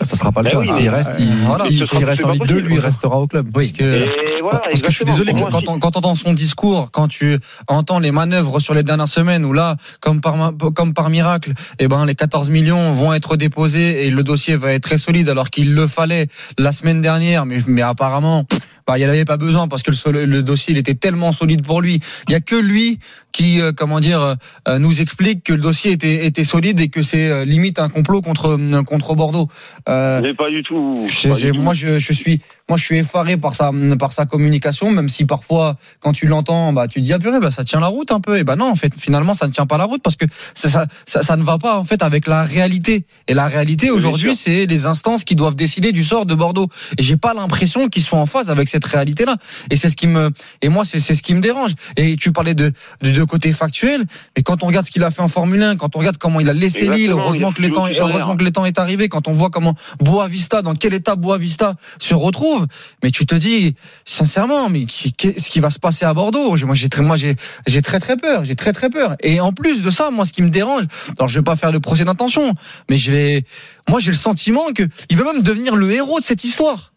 [0.00, 0.58] Ça sera pas le Ben cas.
[0.60, 2.68] oui, S'il reste, il, Voilà, s'il- reste en Ligue 2, possible.
[2.68, 3.48] lui, il restera au club.
[3.54, 3.72] Oui.
[3.76, 6.90] Parce que- voilà, Parce que je suis désolé, quand, on- quand on entend son discours,
[6.90, 10.34] quand tu entends les manœuvres sur les dernières semaines, où là, comme par,
[10.74, 14.72] comme par miracle, eh ben, les 14 millions vont être déposés et le dossier va
[14.72, 16.26] être très solide, alors qu'il le fallait
[16.58, 18.46] la semaine dernière, mais, mais apparemment,
[18.86, 21.64] bah, il n'y en avait pas besoin parce que le, dossier il était tellement solide
[21.64, 22.00] pour lui.
[22.28, 22.98] Il y a que lui
[23.32, 24.36] qui, euh, comment dire,
[24.68, 27.88] euh, nous explique que le dossier était, était solide et que c'est euh, limite un
[27.88, 29.48] complot contre, contre Bordeaux.
[29.88, 30.94] Euh, Mais pas du tout.
[31.08, 31.58] je- pas du tout.
[31.62, 35.24] moi, je, je suis, moi, je suis effaré par sa, par sa communication, même si
[35.24, 38.12] parfois, quand tu l'entends, bah, tu te dis, ah purée, bah, ça tient la route
[38.12, 38.36] un peu.
[38.38, 40.68] Et bah non, en fait, finalement, ça ne tient pas la route parce que ça,
[40.68, 43.06] ça, ça, ça ne va pas, en fait, avec la réalité.
[43.28, 46.68] Et la réalité, aujourd'hui, c'est les instances qui doivent décider du sort de Bordeaux.
[46.98, 49.36] Et j'ai pas l'impression qu'ils soient en phase avec cette réalité-là.
[49.70, 50.30] Et c'est ce qui me,
[50.60, 51.72] et moi, c'est, c'est ce qui me dérange.
[51.96, 54.04] Et tu parlais de, de, de côté factuel,
[54.36, 56.40] mais quand on regarde ce qu'il a fait en Formule 1, quand on regarde comment
[56.40, 59.08] il a laissé il heureusement a que les temps, heureusement que les temps est arrivé,
[59.08, 62.66] quand on voit comment Boavista, dans quel état Boavista se retrouve,
[63.02, 66.88] mais tu te dis, sincèrement, mais qu'est-ce qui va se passer à Bordeaux Moi, j'ai
[66.88, 69.16] très, moi, j'ai, j'ai très très peur, j'ai très très peur.
[69.20, 70.84] Et en plus de ça, moi, ce qui me dérange,
[71.18, 72.54] alors je vais pas faire le procès d'intention,
[72.88, 73.44] mais je vais,
[73.88, 76.92] moi, j'ai le sentiment que il va même devenir le héros de cette histoire.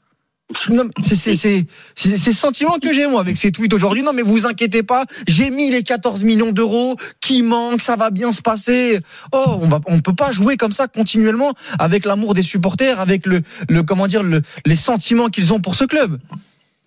[0.53, 4.03] C'est ce sentiment que j'ai moi avec ces tweets aujourd'hui.
[4.03, 8.11] Non mais vous inquiétez pas, j'ai mis les 14 millions d'euros qui manquent, ça va
[8.11, 8.99] bien se passer.
[9.33, 13.25] Oh, on va, on peut pas jouer comme ça continuellement avec l'amour des supporters, avec
[13.25, 16.19] le, le comment dire, le, les sentiments qu'ils ont pour ce club.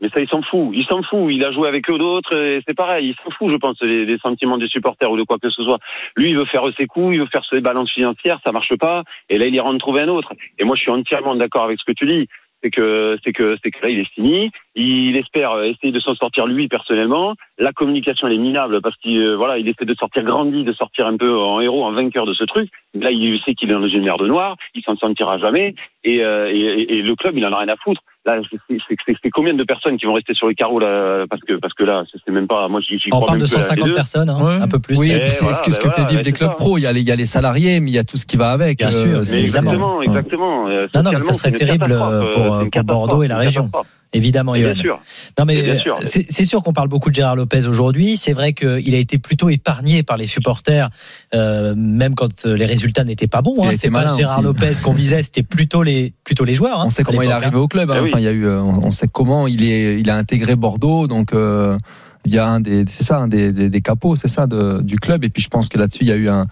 [0.01, 0.71] Mais ça, il s'en fout.
[0.73, 1.33] Il s'en fout.
[1.33, 2.61] Il a joué avec eux d'autres.
[2.66, 3.09] C'est pareil.
[3.09, 5.62] Il s'en fout, je pense, des, des sentiments des supporters ou de quoi que ce
[5.64, 5.79] soit.
[6.16, 8.38] Lui, il veut faire ses coups, il veut faire ses balances financières.
[8.44, 9.03] Ça marche pas.
[9.29, 10.35] Et là, il ira en trouver un autre.
[10.59, 12.29] Et moi, je suis entièrement d'accord avec ce que tu dis.
[12.62, 14.51] C'est que, c'est que, c'est que là, il est fini.
[14.81, 17.35] Il espère euh, essayer de s'en sortir lui personnellement.
[17.59, 20.73] La communication, elle est minable parce qu'il, euh, voilà, il essaie de sortir grandi, de
[20.73, 22.71] sortir un peu en héros, en vainqueur de ce truc.
[22.95, 24.57] Là, il sait qu'il est dans une merde noire.
[24.77, 25.75] Il s'en sortira jamais.
[26.05, 28.01] Et, euh, et, et- le club, il en a rien à foutre.
[28.25, 31.25] Là, c'est- c'est c'est- c'est combien de personnes qui vont rester sur le carreau là
[31.29, 32.69] Parce que, parce que là, c'est même pas.
[32.69, 33.95] Moi, j'y j'y On crois parle de plus à la 150 Ligue 2.
[33.95, 34.62] personnes, hein, Ouais.
[34.62, 34.97] un peu plus.
[34.99, 36.79] Oui, puis c'est voilà, ce que, que fait voilà, vivre les clubs pro.
[36.79, 38.27] Il y, a les, il y a les salariés, mais il y a tout ce
[38.27, 38.79] qui va avec.
[38.79, 39.71] Bien euh, sûr, c'est- Mais Évidemment.
[40.03, 40.69] exactement, exactement.
[40.69, 41.87] Euh, Non, non, mais ça serait terrible
[42.33, 43.71] pour- pour Bordeaux et la région.
[44.14, 45.01] Évidemment, Bien sûr.
[45.38, 45.99] Non mais Bien sûr.
[46.03, 48.16] c'est sûr qu'on parle beaucoup de Gérard Lopez aujourd'hui.
[48.16, 50.88] C'est vrai qu'il a été plutôt épargné par les supporters,
[51.35, 53.62] euh, même quand euh, les résultats n'étaient pas bons.
[53.64, 53.73] Hein.
[53.77, 54.44] C'est pas Gérard aussi.
[54.44, 56.81] Lopez qu'on visait, c'était plutôt les plutôt les joueurs.
[56.81, 57.90] hein, On sait comment il est arrivé au club.
[57.90, 57.97] hein.
[57.99, 58.09] Ah oui.
[58.11, 60.57] Enfin, il y a eu, euh, on on sait comment il est, il a intégré
[60.57, 61.07] Bordeaux.
[61.07, 61.77] Donc, euh,
[62.25, 64.81] il y a un des, c'est ça, un des, des, des capots, c'est ça, de-
[64.83, 65.23] du club.
[65.25, 66.47] Et puis, je pense que là-dessus, il y a eu un,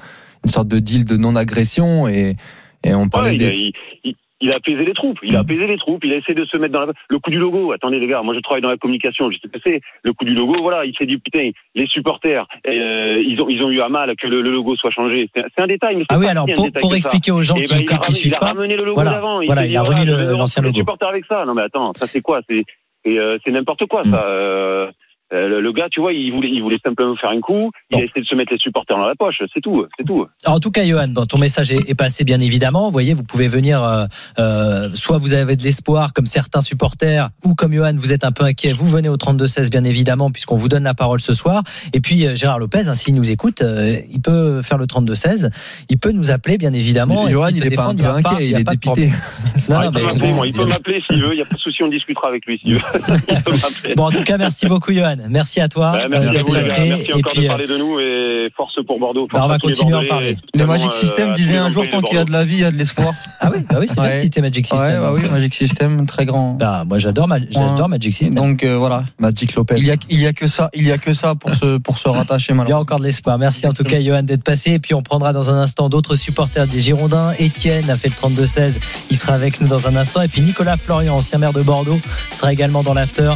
[0.44, 2.36] une sorte de deal de non-agression et,
[2.84, 3.54] et on parlait Ouais, il, a, des.
[3.54, 3.72] il-
[4.04, 5.18] il- il a apaisé les troupes.
[5.22, 6.04] Il a apaisé les troupes.
[6.04, 6.92] Il a essayé de se mettre dans la...
[7.08, 7.72] le coup du logo.
[7.72, 9.30] Attendez les gars, moi je travaille dans la communication.
[9.30, 9.80] Je sais que c'est.
[10.02, 10.84] Le coup du logo, voilà.
[10.84, 14.26] Il s'est dit putain, les supporters, euh, ils ont ils ont eu à mal que
[14.26, 15.28] le, le logo soit changé.
[15.34, 15.96] C'est un détail.
[15.96, 16.96] Mais Ah oui, pas alors pour, pour ça.
[16.98, 18.84] expliquer aux gens Eh qui ben, il, a qui suivent il a pas, ramené le
[18.84, 19.40] logo voilà, d'avant.
[19.46, 20.78] voilà, il dit, a remis l'ancien les logo.
[20.80, 21.44] supporters avec ça.
[21.46, 22.40] Non mais attends, ça c'est quoi?
[22.48, 22.64] C'est
[23.04, 24.10] c'est euh, n'importe quoi Mm.
[24.10, 24.26] ça.
[24.28, 24.90] Euh,
[25.32, 27.70] Euh, le, le gars, tu vois, il voulait, il voulait simplement faire un coup.
[27.90, 29.42] Il a essayé de se mettre les supporters dans la poche.
[29.52, 30.26] C'est tout, c'est tout.
[30.46, 32.86] En tout cas, Johan, bon, ton message est, est passé bien évidemment.
[32.86, 34.06] Vous voyez, vous pouvez venir, euh,
[34.38, 38.32] euh, soit vous avez de l'espoir comme certains supporters, ou comme Johan, vous êtes un
[38.32, 38.72] peu inquiet.
[38.72, 41.62] Vous venez au 32-16 bien évidemment, puisqu'on vous donne la parole ce soir.
[41.92, 45.50] Et puis euh, Gérard Lopez, hein, s'il nous écoute, euh, il peut faire le 32-16.
[45.88, 47.28] Il peut nous appeler bien évidemment.
[47.28, 49.10] Johan, il est pas un peu inquiet, il est dépité.
[49.68, 50.46] Non, Ah, non, il peut mais m'appeler, bon, moi.
[50.46, 51.32] Il peut m'appeler s'il veut.
[51.32, 52.80] Il n'y a pas de souci, on discutera avec lui s'il veut.
[53.96, 55.15] Bon, en tout cas, merci beaucoup, Johan.
[55.28, 55.92] Merci à toi.
[55.92, 56.52] Ouais, merci euh, à vous.
[56.52, 59.26] Merci Et encore puis, de parler de nous et force pour Bordeaux.
[59.32, 60.28] Bah, on va continuer à en parler.
[60.30, 62.44] Les totalement, Magic euh, System disaient les un jour de qu'il y a de la
[62.44, 63.12] vie, il y a de l'espoir.
[63.40, 64.16] Ah oui, bah oui, c'est bien Ouais.
[64.22, 64.86] citer Magic System.
[64.86, 66.54] Ouais, bah oui, Magic System, très grand.
[66.54, 68.34] Bah, moi, j'adore, Ma- j'adore Magic System.
[68.34, 69.74] Donc euh, voilà, Magic Lopez.
[69.78, 71.78] il y a il y a que ça, il y a que ça pour se
[71.78, 72.80] pour se rattacher Il y a malheureusement.
[72.80, 73.38] encore de l'espoir.
[73.38, 74.72] Merci en tout cas, Johan, d'être passé.
[74.72, 77.32] Et puis, on prendra dans un instant d'autres supporters des Girondins.
[77.38, 78.74] Étienne a fait le 32-16.
[79.10, 80.22] Il sera avec nous dans un instant.
[80.22, 81.98] Et puis, Nicolas Florian, ancien maire de Bordeaux,
[82.30, 83.32] sera également dans l'after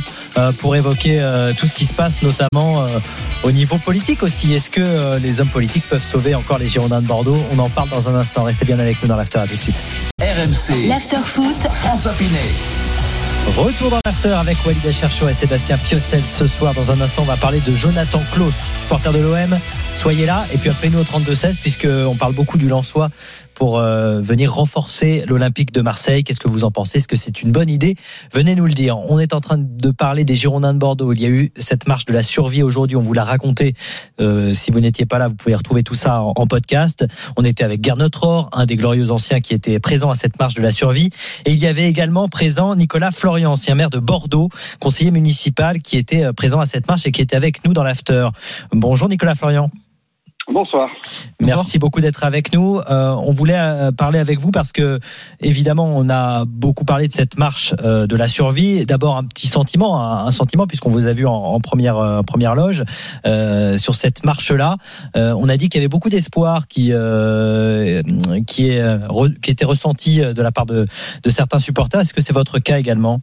[0.60, 1.18] pour évoquer
[1.58, 2.98] tout ce qui se passe, notamment euh,
[3.42, 4.52] au niveau politique aussi.
[4.52, 7.38] Est-ce que euh, les hommes politiques peuvent sauver encore les Girondins de Bordeaux?
[7.52, 8.42] On en parle dans un instant.
[8.44, 9.38] Restez bien avec nous dans l'after.
[9.38, 9.76] À tout de suite.
[10.20, 12.50] RMC, L'after-foot, François Pinet.
[13.56, 16.74] Retour dans l'after avec Walid Cherchaud et Sébastien Piocel ce soir.
[16.74, 18.52] Dans un instant, on va parler de Jonathan Klaus,
[18.88, 19.59] porteur de l'OM.
[19.94, 20.44] Soyez là.
[20.55, 23.11] Et puis appelez-nous au 32-16 puisqu'on parle beaucoup du Lensois
[23.61, 26.24] pour euh, venir renforcer l'Olympique de Marseille.
[26.24, 26.96] Qu'est-ce que vous en pensez?
[26.96, 27.94] Est-ce que c'est une bonne idée?
[28.33, 28.98] Venez nous le dire.
[28.98, 31.12] On est en train de parler des Girondins de Bordeaux.
[31.12, 32.96] Il y a eu cette marche de la survie aujourd'hui.
[32.96, 33.74] On vous l'a raconté.
[34.18, 37.05] Euh, si vous n'étiez pas là, vous pouvez retrouver tout ça en, podcast.
[37.37, 40.55] On était avec Gernot Rohr, un des glorieux anciens qui était présent à cette marche
[40.55, 41.11] de la survie.
[41.44, 44.48] Et il y avait également présent Nicolas Florian, ancien maire de Bordeaux,
[44.81, 47.83] conseiller municipal, qui était euh, présent à cette marche et qui était avec nous dans
[47.83, 48.29] l'after.
[48.72, 49.68] Bonjour Nicolas Florian.
[50.48, 50.90] Bonsoir.
[51.40, 52.79] Merci beaucoup d'être avec nous.
[52.79, 54.98] Euh, on voulait euh, parler avec vous parce que,
[55.40, 58.85] évidemment, on a beaucoup parlé de cette marche euh, de la survie.
[58.85, 62.22] D'abord, un petit sentiment, un, un sentiment, puisqu'on vous a vu en, en première, euh,
[62.22, 62.83] première loge
[63.26, 64.76] euh, sur cette marche-là.
[65.16, 68.03] Euh, on a dit qu'il y avait beaucoup d'espoir qui, euh,
[68.46, 70.87] qui, est, euh, re- qui était ressenti de la part de,
[71.22, 72.00] de certains supporters.
[72.00, 73.20] Est-ce que c'est votre cas également?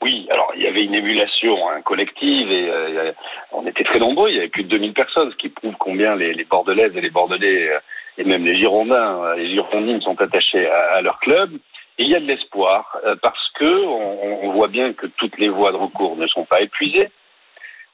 [0.00, 3.12] Oui, alors il y avait une émulation hein, collective et euh,
[3.52, 6.16] on était très nombreux, il y avait plus de 2000 personnes, ce qui prouve combien
[6.16, 7.78] les, Bordelaises et les Bordelais euh,
[8.18, 11.52] et même les Girondins, euh, les Girondines sont attachés à, leur club.
[11.98, 15.38] Et il y a de l'espoir euh, parce que on, on voit bien que toutes
[15.38, 17.10] les voies de recours ne sont pas épuisées,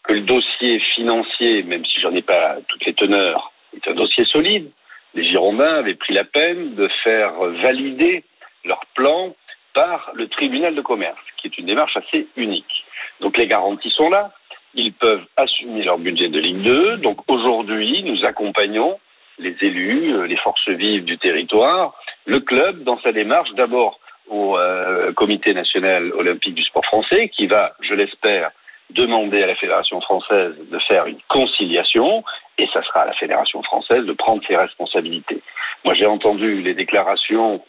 [0.05, 4.25] que le dossier financier, même si j'en ai pas toutes les teneurs, est un dossier
[4.25, 4.71] solide.
[5.14, 8.25] Les Girondins avaient pris la peine de faire valider
[8.64, 9.35] leur plan
[9.75, 12.85] par le tribunal de commerce, qui est une démarche assez unique.
[13.21, 14.33] Donc les garanties sont là,
[14.79, 16.97] ils peuvent assumer leur budget de Ligue 2.
[16.99, 18.99] Donc aujourd'hui, nous accompagnons
[19.38, 24.57] les élus, euh, les forces vives du territoire, le club dans sa démarche d'abord au
[24.57, 28.51] euh, comité national olympique du sport français, qui va, je l'espère,
[28.91, 32.25] demander à la Fédération française de faire une conciliation,
[32.57, 35.43] et ça sera à la Fédération française de prendre ses responsabilités.
[35.85, 37.62] Moi, j'ai entendu les déclarations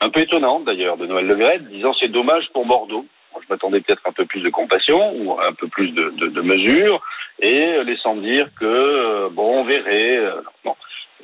[0.00, 3.06] un peu étonnantes d'ailleurs de Noël Legrette, disant c'est dommage pour Bordeaux.
[3.42, 6.40] Je m'attendais peut-être un peu plus de compassion ou un peu plus de, de, de
[6.40, 7.02] mesures,
[7.40, 10.16] et laissant dire que euh, bon, on verrait.
[10.16, 10.74] euh, bon.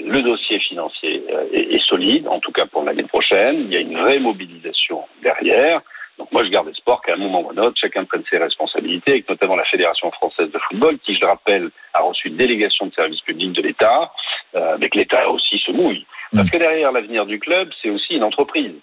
[0.01, 3.67] Le dossier financier euh, est, est solide, en tout cas pour l'année prochaine.
[3.67, 5.83] Il y a une vraie mobilisation derrière.
[6.19, 8.39] Donc moi, je garde espoir qu'à un moment ou à un autre, chacun prenne ses
[8.39, 12.29] responsabilités, et que notamment la Fédération française de football, qui, je le rappelle, a reçu
[12.29, 14.11] une délégation de service public de l'État,
[14.55, 16.07] euh, avec l'État aussi se mouille.
[16.35, 18.75] Parce que derrière l'avenir du club, c'est aussi une entreprise.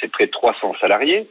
[0.00, 1.28] C'est près de 300 salariés.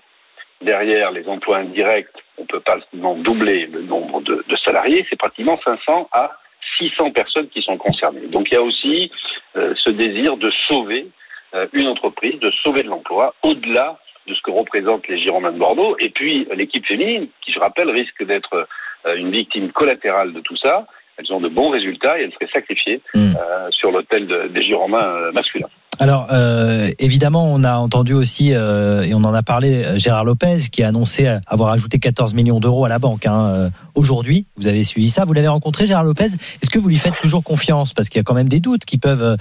[0.63, 5.17] Derrière les emplois indirects, on peut pas seulement doubler le nombre de, de salariés, c'est
[5.19, 6.31] pratiquement 500 à
[6.79, 8.27] 600 personnes qui sont concernées.
[8.27, 9.11] Donc il y a aussi
[9.55, 11.07] euh, ce désir de sauver
[11.53, 15.59] euh, une entreprise, de sauver de l'emploi, au-delà de ce que représentent les Girondins de
[15.59, 15.95] Bordeaux.
[15.99, 18.67] Et puis l'équipe féminine, qui je rappelle risque d'être
[19.05, 20.87] euh, une victime collatérale de tout ça.
[21.17, 23.01] Elles ont de bons résultats et elles seraient sacrifiées
[23.37, 25.69] euh, sur l'autel de- des Girondins masculins.
[25.99, 30.69] Alors, euh, évidemment, on a entendu aussi, euh, et on en a parlé, Gérard Lopez,
[30.71, 34.47] qui a annoncé avoir ajouté 14 millions d'euros à la banque hein, euh, aujourd'hui.
[34.57, 36.25] Vous avez suivi ça, vous l'avez rencontré, Gérard Lopez.
[36.25, 37.93] Est-ce que vous lui faites toujours confiance?
[37.93, 39.37] Parce qu'il y a quand même des doutes qui peuvent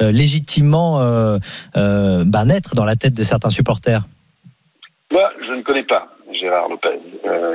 [0.00, 0.98] légitimement
[1.74, 4.02] bah, naître dans la tête de certains supporters.
[5.12, 7.00] Moi, je ne connais pas Gérard Lopez.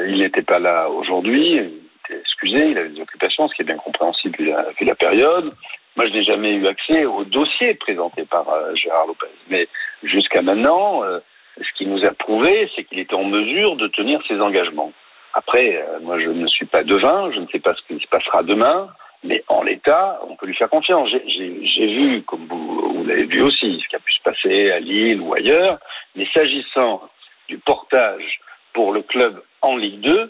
[0.07, 1.53] Il n'était pas là aujourd'hui.
[1.53, 4.85] Il était excusé, il avait des occupations, ce qui est bien compréhensible vu la, vu
[4.85, 5.49] la période.
[5.99, 9.27] Moi, je n'ai jamais eu accès au dossier présenté par euh, Gérard Lopez.
[9.49, 9.67] Mais
[10.01, 11.19] jusqu'à maintenant, euh,
[11.57, 14.93] ce qu'il nous a prouvé, c'est qu'il était en mesure de tenir ses engagements.
[15.33, 18.07] Après, euh, moi, je ne suis pas devin, je ne sais pas ce qui se
[18.07, 18.88] passera demain,
[19.25, 21.09] mais en l'état, on peut lui faire confiance.
[21.09, 24.79] J'ai- vu, comme vous, vous l'avez vu aussi, ce qui a pu se passer à
[24.79, 25.79] Lille ou ailleurs,
[26.15, 27.01] mais s'agissant
[27.49, 28.39] du portage
[28.71, 30.27] pour le club en Ligue 2, euh,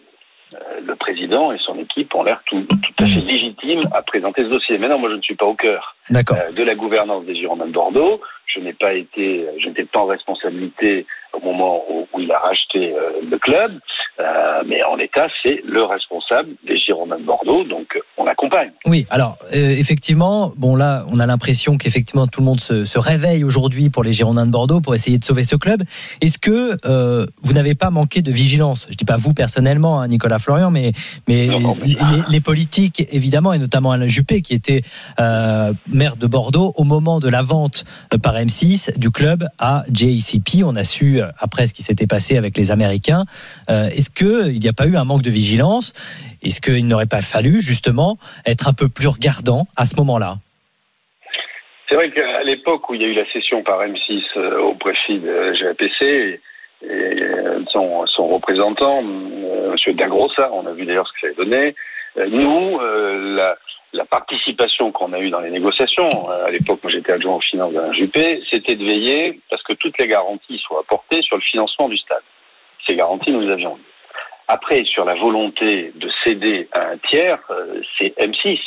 [0.81, 4.49] le président et son équipe ont l'air tout, tout à fait légitimes à présenter ce
[4.49, 4.77] dossier.
[4.77, 7.71] Maintenant, moi, je ne suis pas au cœur euh, de la gouvernance des Girondins de
[7.73, 8.21] Bordeaux.
[8.53, 12.91] Je n'ai pas été, je n'étais pas en responsabilité au moment où, il a racheté
[12.93, 13.79] euh, le club,
[14.19, 18.71] Euh, mais en l'état, c'est le responsable des Girondins de Bordeaux, donc euh, on l'accompagne.
[18.85, 22.99] Oui, alors euh, effectivement, bon là, on a l'impression qu'effectivement tout le monde se, se
[22.99, 25.83] réveille aujourd'hui pour les Girondins de Bordeaux pour essayer de sauver ce club.
[26.19, 28.87] Est-ce que euh, vous n'avez pas manqué de vigilance?
[28.89, 30.91] Je dis pas vous personnellement, hein, Nicolas Florian, mais
[31.29, 34.81] mais Non, mais- les, les politiques évidemment et notamment Alain Juppé qui était
[35.21, 37.83] euh, maire de Bordeaux au moment de la vente
[38.13, 40.63] euh, par M6 du club à JCP.
[40.63, 43.23] On a su euh, après ce qui s'était passé avec les Américains.
[43.69, 45.91] Euh, Est-ce que il n'y a pas eu un manque de vigilance?
[46.41, 50.35] Est-ce qu'il n'aurait pas fallu justement être un peu plus regardant à ce moment-là?
[51.89, 54.75] C'est vrai qu'à l'époque où il y a eu la cession par M6 euh, au
[54.75, 56.39] précis de GAPC,
[56.81, 57.23] et,
[57.73, 59.75] son, son représentant, M.
[59.97, 61.75] Dagrossa, on a vu d'ailleurs ce que ça avait donné,
[62.15, 63.57] nous, la,
[63.93, 67.41] la participation qu'on a eue dans les négociations, euh, à l'époque, moi j'étais adjoint aux
[67.41, 71.41] finances d'Alain Juppé, c'était de veiller parce que toutes les garanties soient apportées sur le
[71.41, 72.23] financement du stade.
[72.85, 73.89] Ces garanties, nous les avions eues.
[74.47, 78.59] Après, sur la volonté de céder à un tiers, euh, c'est M6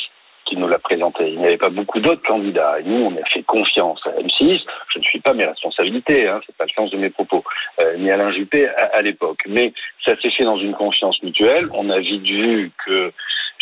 [0.45, 1.29] qui nous l'a présenté.
[1.29, 2.77] Il n'y avait pas beaucoup d'autres candidats.
[2.83, 4.61] Nous, on a fait confiance à M6.
[4.93, 7.43] Je ne suis pas mes responsabilités, hein, c'est pas le sens de mes propos,
[7.79, 9.39] euh, ni Alain Juppé à, à l'époque.
[9.47, 11.69] Mais ça s'est fait dans une confiance mutuelle.
[11.73, 13.11] On a vite vu que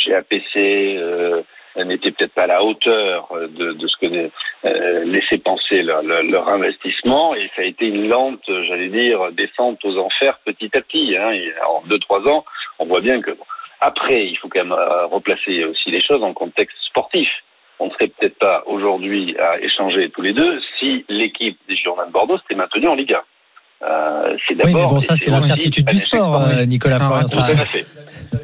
[0.07, 1.41] GAPC euh,
[1.77, 4.29] n'était peut-être pas à la hauteur euh, de, ce que
[4.65, 9.83] euh, laissait penser leur, investissement et ça a été une lente, euh, j'allais dire, descente
[9.85, 11.15] aux enfers petit à petit.
[11.17, 11.31] Hein.
[11.67, 12.45] En deux trois ans,
[12.79, 13.31] on voit bien que
[13.81, 17.29] après, il faut quand même euh, replacer aussi les choses le contexte sportif.
[17.79, 22.05] On ne serait peut-être pas aujourd'hui à échanger tous les deux si l'équipe des Girondins
[22.05, 23.21] de Bordeaux s'était maintenue en Ligue 1.
[23.83, 27.21] Euh, c'est Oui, mais bon, ça c'est l'incertitude du sport, euh, Nicolas Ah, Florian.
[27.23, 27.85] Tout ça- à fait,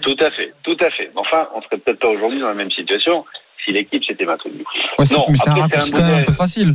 [0.02, 1.12] tout à fait, tout à fait.
[1.16, 3.24] Enfin, on serait peut-être pas aujourd'hui dans la même situation
[3.64, 4.64] si l'équipe s'était maintenue.
[4.98, 6.26] Ouais, Non, mais c'est un raccourci un quand même un modèle.
[6.26, 6.74] peu facile.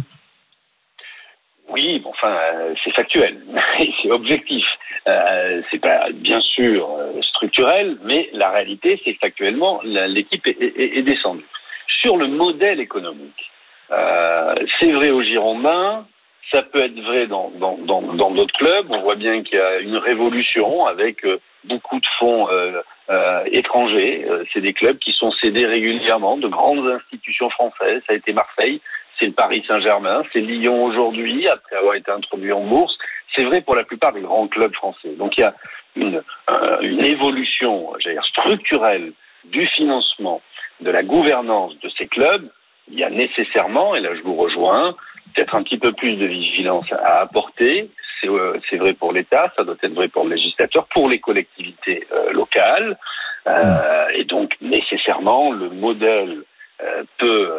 [1.68, 3.38] Oui, bon, enfin, euh, c'est factuel,
[4.02, 4.64] c'est objectif.
[5.08, 10.56] Euh, c'est pas bien sûr euh, structurel, mais la réalité, c'est que factuellement, l'équipe est,
[10.60, 11.44] est- est descendue.
[12.00, 13.50] Sur le modèle économique,
[13.90, 16.06] euh, c'est vrai aux Girondins,
[16.50, 18.86] ça peut être vrai dans dans dans dans d'autres clubs.
[18.90, 23.44] On voit bien qu'il y a une révolution avec euh, beaucoup de fonds euh, euh,
[23.46, 24.24] étrangers.
[24.28, 28.02] Euh, c'est des clubs qui sont cédés régulièrement de grandes institutions françaises.
[28.06, 28.80] Ça a été Marseille,
[29.18, 32.96] c'est le Paris Saint-Germain, c'est Lyon aujourd'hui, après avoir été introduit en bourse.
[33.34, 35.14] C'est vrai pour la plupart des grands clubs français.
[35.16, 35.54] Donc il y a
[35.96, 39.12] une, euh, une évolution dire, structurelle
[39.44, 40.42] du financement,
[40.80, 42.48] de la gouvernance de ces clubs.
[42.88, 44.96] Il y a nécessairement, et là je vous rejoins,
[45.34, 47.90] peut-être un petit peu plus de vigilance à apporter.
[48.20, 51.18] C'est euh, c'est vrai pour l'État, ça doit être vrai pour le législateur, pour les
[51.18, 52.96] collectivités euh, locales.
[53.48, 56.42] Euh, et donc nécessairement, le modèle
[57.18, 57.52] peut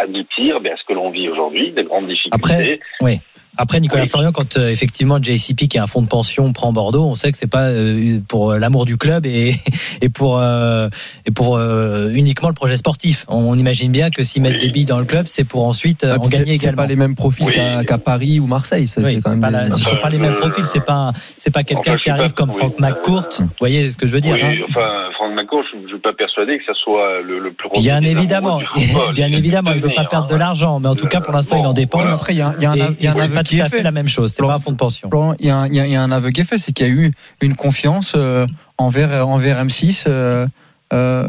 [0.00, 2.80] aboutir ben, à ce que l'on vit aujourd'hui, des grandes difficultés.
[3.00, 3.20] Oui.
[3.60, 4.08] Après, Nicolas Oui.
[4.08, 7.32] Florian, quand euh, effectivement JCP, qui est un fonds de pension, prend Bordeaux, on sait
[7.32, 9.54] que c'est pas euh, pour euh, l'amour du club et,
[10.00, 10.88] et pour, euh,
[11.26, 13.24] et pour euh, uniquement le projet sportif.
[13.28, 14.66] On, imagine bien que s'ils mettent Oui.
[14.66, 16.82] des billes dans le club, c'est pour ensuite euh, Ah, en gagner également.
[16.82, 17.52] pas les mêmes profils Oui.
[17.52, 18.86] qu'à qu'à Paris ou Marseille.
[18.86, 21.50] c'est quand même pas, des- la- ce sont pas les mêmes profils, c'est pas, c'est
[21.52, 23.28] pas quelqu'un qui arrive pas- comme oui, Franck McCourt.
[23.40, 25.97] Vous voyez ce que je veux dire oui, hein enfin, Franck McCourt, je ne suis
[26.10, 28.60] pas persuadé que ça soit le, le plus Bien gros des évidemment,
[29.14, 30.38] bien évidemment, il veut pas perdre de hein.
[30.38, 32.14] l'argent, mais en tout cas pour l'instant il en voilà.
[32.14, 33.34] Après, il y a, il y a un, Et, av- il y a un aveu
[33.34, 33.82] pas qui tout à fait fait.
[33.82, 34.32] la même chose.
[34.32, 35.08] C'est pas un fonds de pension.
[35.40, 36.58] Il y, a un- il y a- il y a un aveu qui est fait,
[36.58, 37.10] c'est qu'il y a eu
[37.42, 38.46] une confiance euh,
[38.78, 40.46] envers, envers M6 euh,
[40.92, 41.28] euh,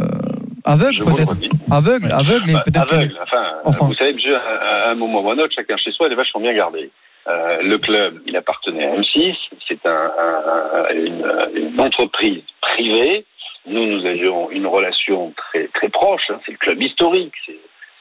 [0.66, 1.36] aveugle peut-être.
[1.72, 3.16] Aveugle, aveugle, Bah, peut-être qu'il aveugle.
[3.22, 3.86] Enfin, Enfin.
[3.88, 6.16] vous savez, monsieur, à à un moment ou à un autre, chacun chez soi, les
[6.16, 6.90] vaches sont bien gardées.
[7.28, 9.36] Euh, le club, il appartenait à M6,
[9.68, 11.26] c'est un, un- un- une,
[11.74, 13.26] une entreprise privée.
[13.70, 16.24] Nous, nous avions une relation très très proche.
[16.30, 16.40] hein.
[16.46, 17.34] C'est le club historique,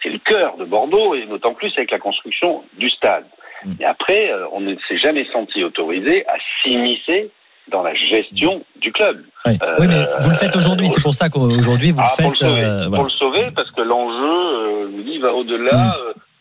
[0.03, 3.25] c'est le cœur de Bordeaux et d'autant plus avec la construction du stade.
[3.65, 3.73] Mm.
[3.81, 7.31] Et après, euh, on ne s'est jamais senti autorisé à s'immiscer
[7.69, 9.23] dans la gestion du club.
[9.45, 9.53] Oui.
[9.63, 12.31] Euh, Oui, mais vous le faites aujourd'hui, c'est pour ça qu'aujourd'hui vous ah, le pour
[12.31, 12.49] le faites.
[12.49, 15.97] sauver, euh, pour le sauver, parce que l'enjeu, dis, va au-delà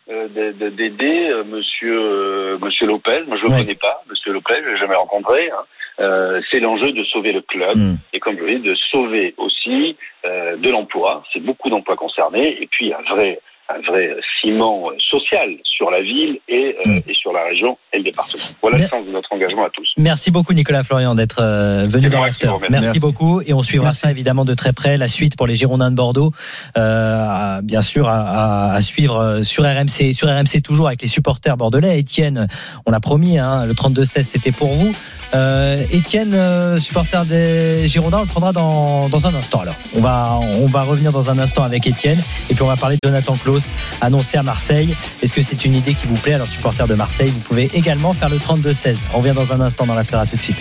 [0.09, 3.23] de- de- d'aider Monsieur Monsieur Lopez.
[3.27, 3.59] Moi, je le Oui.
[3.61, 5.49] connais pas, Monsieur Lopez, je l'ai jamais rencontré.
[5.51, 5.63] hein.
[5.99, 7.95] Euh, c'est l'enjeu de sauver le club Mm.
[8.13, 11.23] et comme je vous dis, de sauver aussi euh, de l'emploi.
[11.33, 14.09] C'est beaucoup d'emplois concernés et puis un vrai un vrai
[14.41, 18.41] ciment social sur la ville et, euh, et sur la région et le département.
[18.61, 19.87] Voilà le sens de notre engagement à tous.
[19.97, 22.47] Merci beaucoup Nicolas Florian d'être euh, venu dans l'after.
[22.69, 22.99] Merci, Merci.
[22.99, 24.97] beaucoup et on suivra ça évidemment de très près.
[24.97, 26.31] La suite pour les Girondins de Bordeaux,
[26.77, 31.07] euh, bien sûr à, à- à suivre euh, sur RMC, sur RMC toujours avec les
[31.07, 31.99] supporters bordelais.
[31.99, 32.47] Étienne,
[32.85, 34.91] on l'a promis, hein, le 32-16 c'était pour vous.
[35.35, 39.61] Euh, Étienne, euh, supporter des Girondins, on le prendra dans, dans un instant.
[39.61, 42.17] Alors, on va on va revenir dans un instant avec Étienne
[42.49, 43.35] et puis on va parler de Jonathan
[44.01, 44.95] Annoncé à Marseille.
[45.21, 48.13] Est-ce que c'est une idée qui vous plaît Alors, supporter de Marseille, vous pouvez également
[48.13, 48.97] faire le 32-16.
[49.13, 50.17] On revient dans un instant dans l'after.
[50.17, 50.57] À tout de suite.